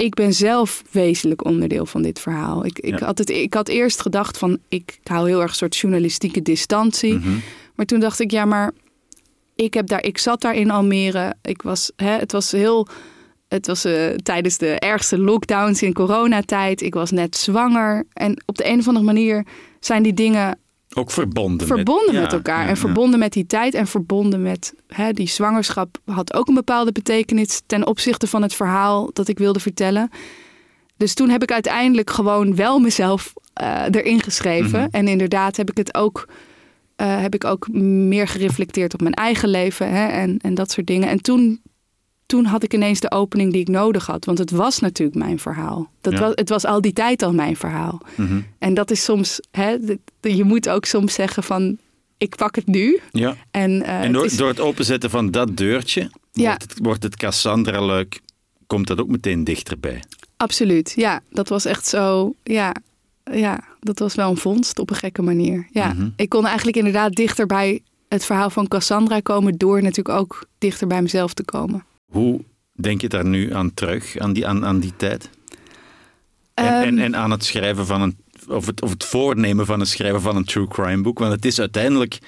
ik 0.00 0.14
ben 0.14 0.32
zelf 0.32 0.82
wezenlijk 0.90 1.44
onderdeel 1.44 1.86
van 1.86 2.02
dit 2.02 2.20
verhaal. 2.20 2.64
Ik, 2.64 2.78
ik, 2.78 2.98
had, 2.98 3.18
het, 3.18 3.30
ik 3.30 3.54
had 3.54 3.68
eerst 3.68 4.00
gedacht 4.00 4.38
van, 4.38 4.58
ik 4.68 4.98
hou 5.04 5.28
heel 5.28 5.40
erg 5.40 5.50
een 5.50 5.56
soort 5.56 5.76
journalistieke 5.76 6.42
distantie. 6.42 7.14
Mhm. 7.14 7.38
Maar 7.74 7.86
toen 7.86 8.00
dacht 8.00 8.20
ik, 8.20 8.30
ja, 8.30 8.44
maar 8.44 8.72
ik, 9.54 9.74
heb 9.74 9.86
daar, 9.86 10.04
ik 10.04 10.18
zat 10.18 10.40
daar 10.40 10.54
in 10.54 10.70
Almere. 10.70 11.34
Ik 11.42 11.62
was, 11.62 11.92
hè, 11.96 12.10
het 12.10 12.32
was 12.32 12.50
heel... 12.50 12.88
Het 13.48 13.66
was 13.66 13.86
uh, 13.86 14.08
tijdens 14.08 14.58
de 14.58 14.78
ergste 14.78 15.18
lockdowns 15.18 15.82
in 15.82 15.92
coronatijd. 15.92 16.82
Ik 16.82 16.94
was 16.94 17.10
net 17.10 17.36
zwanger. 17.36 18.06
En 18.12 18.42
op 18.46 18.56
de 18.56 18.68
een 18.68 18.78
of 18.78 18.86
andere 18.86 19.04
manier 19.04 19.46
zijn 19.80 20.02
die 20.02 20.14
dingen 20.14 20.58
ook 20.94 21.10
verbonden. 21.10 21.66
Verbonden 21.66 22.14
met, 22.14 22.32
elkaar. 22.32 22.68
en 22.68 22.76
verbonden 22.76 23.18
met 23.18 23.32
die 23.32 23.46
tijd. 23.46 23.74
En 23.74 23.86
verbonden 23.86 24.42
met 24.42 24.74
hè, 24.86 25.12
die 25.12 25.28
zwangerschap 25.28 25.98
had 26.04 26.34
ook 26.34 26.48
een 26.48 26.54
bepaalde 26.54 26.92
betekenis 26.92 27.62
ten 27.66 27.86
opzichte 27.86 28.26
van 28.26 28.42
het 28.42 28.54
verhaal 28.54 29.10
dat 29.12 29.28
ik 29.28 29.38
wilde 29.38 29.60
vertellen. 29.60 30.10
Dus 30.96 31.14
toen 31.14 31.28
heb 31.28 31.42
ik 31.42 31.52
uiteindelijk 31.52 32.10
gewoon 32.10 32.54
wel 32.56 32.78
mezelf 32.78 33.32
uh, 33.62 33.82
erin 33.90 34.22
geschreven. 34.22 34.80
Mhm. 34.80 34.88
En 34.90 35.08
inderdaad 35.08 35.56
heb 35.56 35.70
ik 35.70 35.76
het 35.76 35.94
ook, 35.94 36.28
uh, 36.96 37.20
heb 37.20 37.34
ik 37.34 37.44
ook 37.44 37.68
meer 37.72 38.28
gereflecteerd 38.28 38.94
op 38.94 39.00
mijn 39.00 39.14
eigen 39.14 39.48
leven 39.48 39.90
hè, 39.90 40.06
en, 40.06 40.38
en 40.38 40.54
dat 40.54 40.70
soort 40.70 40.86
dingen. 40.86 41.08
En 41.08 41.22
toen 41.22 41.60
toen 42.30 42.44
had 42.44 42.62
ik 42.62 42.74
ineens 42.74 43.00
de 43.00 43.10
opening 43.10 43.52
die 43.52 43.60
ik 43.60 43.68
nodig 43.68 44.06
had. 44.06 44.24
Want 44.24 44.38
het 44.38 44.50
was 44.50 44.78
natuurlijk 44.78 45.18
mijn 45.18 45.38
verhaal. 45.38 45.90
Dat 46.00 46.18
was, 46.18 46.32
het 46.34 46.48
was 46.48 46.64
al 46.64 46.80
die 46.80 46.92
tijd 46.92 47.22
al 47.22 47.32
mijn 47.32 47.56
verhaal. 47.56 48.00
Mhm. 48.14 48.40
En 48.58 48.74
dat 48.74 48.90
is 48.90 49.04
soms, 49.04 49.40
hè, 49.50 49.76
je 50.20 50.44
moet 50.44 50.68
ook 50.68 50.84
soms 50.84 51.14
zeggen 51.14 51.42
van, 51.42 51.78
ik 52.18 52.36
pak 52.36 52.54
het 52.54 52.66
nu. 52.66 53.00
Ja. 53.10 53.36
En, 53.50 53.70
uh, 53.70 54.02
en 54.02 54.12
door, 54.12 54.24
het 54.24 54.38
door 54.38 54.48
het 54.48 54.60
openzetten 54.60 55.10
van 55.10 55.30
dat 55.30 55.56
deurtje, 55.56 56.10
ja. 56.32 56.46
wordt, 56.46 56.62
het, 56.62 56.78
wordt 56.82 57.02
het 57.02 57.16
Cassandra-luik, 57.16 58.20
komt 58.66 58.86
dat 58.86 59.00
ook 59.00 59.08
meteen 59.08 59.44
dichterbij. 59.44 60.02
Absoluut, 60.36 60.92
ja. 60.96 61.20
Dat 61.30 61.48
was 61.48 61.64
echt 61.64 61.86
zo, 61.86 62.34
ja, 62.42 62.74
ja, 63.32 63.60
dat 63.80 63.98
was 63.98 64.14
wel 64.14 64.30
een 64.30 64.36
vondst 64.36 64.78
op 64.78 64.90
een 64.90 64.96
gekke 64.96 65.22
manier. 65.22 65.66
Ja, 65.70 65.92
mhm. 65.92 66.08
ik 66.16 66.28
kon 66.28 66.46
eigenlijk 66.46 66.76
inderdaad 66.76 67.12
dichter 67.12 67.46
bij 67.46 67.82
het 68.08 68.24
verhaal 68.24 68.50
van 68.50 68.68
Cassandra 68.68 69.20
komen 69.20 69.58
door 69.58 69.82
natuurlijk 69.82 70.18
ook 70.18 70.46
dichter 70.58 70.86
bij 70.86 71.02
mezelf 71.02 71.34
te 71.34 71.44
komen. 71.44 71.84
Hoe 72.10 72.40
denk 72.72 73.00
je 73.00 73.08
daar 73.08 73.26
nu 73.26 73.54
aan 73.54 73.74
terug, 73.74 74.18
aan 74.18 74.32
die, 74.32 74.46
aan, 74.46 74.64
aan 74.64 74.80
die 74.80 74.96
tijd? 74.96 75.30
En, 76.54 76.66
en, 76.66 76.82
ehm. 76.82 76.98
en, 76.98 77.16
aan 77.16 77.30
het 77.30 77.44
schrijven 77.44 77.86
van 77.86 78.02
een, 78.02 78.16
of 78.48 78.66
het, 78.66 78.82
of 78.82 78.90
het 78.90 79.04
voornemen 79.04 79.66
van 79.66 79.80
het 79.80 79.88
schrijven 79.88 80.20
van 80.20 80.36
een 80.36 80.44
true 80.44 80.68
crime 80.68 81.02
boek, 81.02 81.18
want 81.18 81.32
het 81.32 81.44
is 81.44 81.60
uiteindelijk 81.60 82.18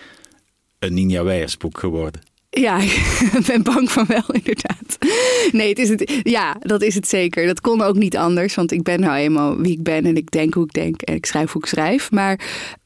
een 0.78 0.94
Ninja 0.94 1.24
Weijers 1.24 1.56
boek 1.56 1.78
geworden. 1.78 2.20
Ja, 2.54 2.78
ik 3.38 3.44
ben 3.46 3.62
bang 3.62 3.90
van 3.90 4.06
wel, 4.06 4.24
inderdaad. 4.32 4.98
Nee, 5.52 5.68
het 5.68 5.78
is 5.78 5.88
het, 5.88 6.20
ja, 6.22 6.56
dat 6.60 6.82
is 6.82 6.94
het 6.94 7.08
zeker. 7.08 7.46
Dat 7.46 7.60
kon 7.60 7.82
ook 7.82 7.96
niet 7.96 8.16
anders, 8.16 8.54
want 8.54 8.72
ik 8.72 8.82
ben 8.82 9.00
nou 9.00 9.16
eenmaal 9.16 9.56
wie 9.56 9.72
ik 9.72 9.82
ben 9.82 10.06
en 10.06 10.16
ik 10.16 10.30
denk 10.30 10.54
hoe 10.54 10.64
ik 10.64 10.72
denk 10.72 11.02
en 11.02 11.14
ik 11.14 11.26
schrijf 11.26 11.52
hoe 11.52 11.62
ik 11.62 11.68
schrijf. 11.68 12.10
Maar 12.10 12.40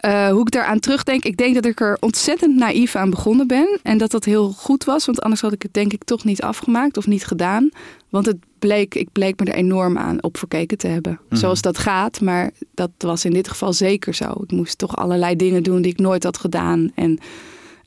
uh, 0.06 0.28
hoe 0.28 0.40
ik 0.40 0.50
daaraan 0.50 0.78
terugdenk, 0.78 1.24
ik 1.24 1.36
denk 1.36 1.54
dat 1.54 1.64
ik 1.64 1.80
er 1.80 1.96
ontzettend 2.00 2.56
naïef 2.56 2.96
aan 2.96 3.10
begonnen 3.10 3.46
ben 3.46 3.78
en 3.82 3.98
dat 3.98 4.10
dat 4.10 4.24
heel 4.24 4.52
goed 4.52 4.84
was, 4.84 5.06
want 5.06 5.20
anders 5.20 5.40
had 5.40 5.52
ik 5.52 5.62
het 5.62 5.74
denk 5.74 5.92
ik 5.92 6.04
toch 6.04 6.24
niet 6.24 6.42
afgemaakt 6.42 6.96
of 6.96 7.06
niet 7.06 7.24
gedaan. 7.24 7.70
Want 8.08 8.26
het 8.26 8.38
bleek, 8.58 8.94
ik 8.94 9.08
bleek 9.12 9.40
me 9.40 9.46
er 9.46 9.54
enorm 9.54 9.98
aan 9.98 10.22
op 10.22 10.38
verkeken 10.38 10.78
te 10.78 10.86
hebben. 10.86 11.20
Mhm. 11.28 11.40
Zoals 11.40 11.62
dat 11.62 11.78
gaat, 11.78 12.20
maar 12.20 12.50
dat 12.74 12.90
was 12.98 13.24
in 13.24 13.32
dit 13.32 13.48
geval 13.48 13.72
zeker 13.72 14.14
zo. 14.14 14.30
Ik 14.42 14.50
moest 14.50 14.78
toch 14.78 14.96
allerlei 14.96 15.36
dingen 15.36 15.62
doen 15.62 15.82
die 15.82 15.92
ik 15.92 15.98
nooit 15.98 16.24
had 16.24 16.38
gedaan 16.38 16.90
en 16.94 17.18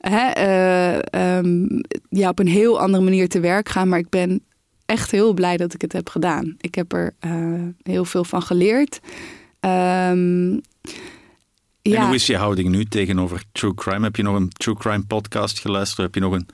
hè, 0.00 0.28
eh, 0.28 1.36
ehm, 1.36 1.66
ja, 2.08 2.28
op 2.28 2.38
een 2.38 2.48
heel 2.48 2.80
andere 2.80 3.04
manier 3.04 3.28
te 3.28 3.40
werk 3.40 3.68
gaan. 3.68 3.88
Maar 3.88 3.98
ik 3.98 4.08
ben 4.08 4.42
echt 4.86 5.10
heel 5.10 5.32
blij 5.32 5.56
dat 5.56 5.74
ik 5.74 5.80
het 5.80 5.92
heb 5.92 6.08
gedaan. 6.08 6.54
Ik 6.60 6.74
heb 6.74 6.92
er 6.92 7.14
uh, 7.26 7.62
heel 7.82 8.04
veel 8.04 8.24
van 8.24 8.42
geleerd. 8.42 9.00
Um, 9.60 10.60
ja. 11.82 11.96
En 11.96 12.06
hoe 12.06 12.14
is 12.14 12.26
je 12.26 12.36
houding 12.36 12.68
nu 12.68 12.84
tegenover 12.84 13.42
true 13.52 13.74
crime? 13.74 14.04
Heb 14.04 14.16
je 14.16 14.22
nog 14.22 14.36
een 14.36 14.48
true 14.48 14.74
crime 14.74 15.04
podcast 15.06 15.60
geluisterd? 15.60 16.06
Heb 16.06 16.14
je 16.14 16.20
nog 16.20 16.32
een... 16.32 16.48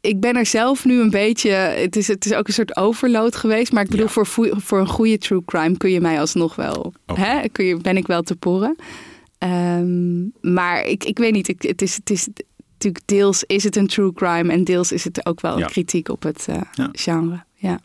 Ik 0.00 0.20
ben 0.20 0.36
er 0.36 0.46
zelf 0.46 0.84
nu 0.84 1.00
een 1.00 1.10
beetje... 1.10 1.50
Het 1.50 1.96
is, 1.96 2.08
het 2.08 2.24
is 2.24 2.34
ook 2.34 2.46
een 2.46 2.52
soort 2.52 2.76
overload 2.76 3.36
geweest. 3.36 3.72
Maar 3.72 3.84
ik 3.84 3.90
bedoel, 3.90 4.08
voor, 4.08 4.26
voor 4.56 4.78
een 4.78 4.86
goede 4.86 5.18
true 5.18 5.42
crime 5.44 5.76
kun 5.76 5.90
je 5.90 6.00
mij 6.00 6.20
alsnog 6.20 6.54
wel... 6.54 6.92
Hè? 7.06 7.48
Kun 7.48 7.64
je, 7.64 7.76
ben 7.76 7.96
ik 7.96 8.06
wel 8.06 8.22
te 8.22 8.36
poren. 8.36 8.76
Um, 9.38 10.32
maar 10.40 10.86
ik, 10.86 11.04
ik 11.04 11.18
weet 11.18 11.32
niet, 11.32 11.48
ik, 11.48 11.62
het, 11.62 11.82
is, 11.82 11.94
het 11.96 12.10
is 12.10 12.28
natuurlijk 12.84 13.06
deels 13.06 13.44
is 13.44 13.64
het 13.64 13.76
een 13.76 13.86
true 13.86 14.12
crime 14.12 14.52
en 14.52 14.64
deels 14.64 14.92
is 14.92 15.04
het 15.04 15.26
ook 15.26 15.40
wel 15.40 15.60
een 15.60 15.66
kritiek 15.66 16.08
op 16.08 16.22
het 16.22 16.46
uh, 16.50 16.60
genre. 16.92 17.44
Ja. 17.54 17.80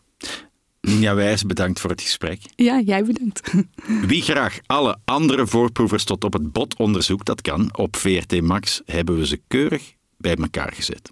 Nina 0.82 1.16
Wijs, 1.16 1.44
bedankt 1.44 1.80
voor 1.80 1.90
het 1.90 2.02
gesprek. 2.02 2.42
Ja, 2.56 2.80
jij 2.80 3.04
bedankt. 3.04 3.54
Wie 4.08 4.22
graag 4.22 4.60
alle 4.66 4.98
andere 5.06 5.48
voorproevers 5.48 6.04
tot 6.04 6.24
op 6.24 6.34
het 6.34 6.52
bot 6.52 6.78
onderzoekt, 6.78 7.26
dat 7.26 7.42
kan. 7.42 7.78
Op 7.78 7.96
VRT 7.96 8.42
Max 8.42 8.82
hebben 8.86 9.18
we 9.18 9.28
ze 9.28 9.42
keurig 9.48 9.94
bij 10.18 10.36
elkaar 10.36 10.72
gezet. 10.74 11.12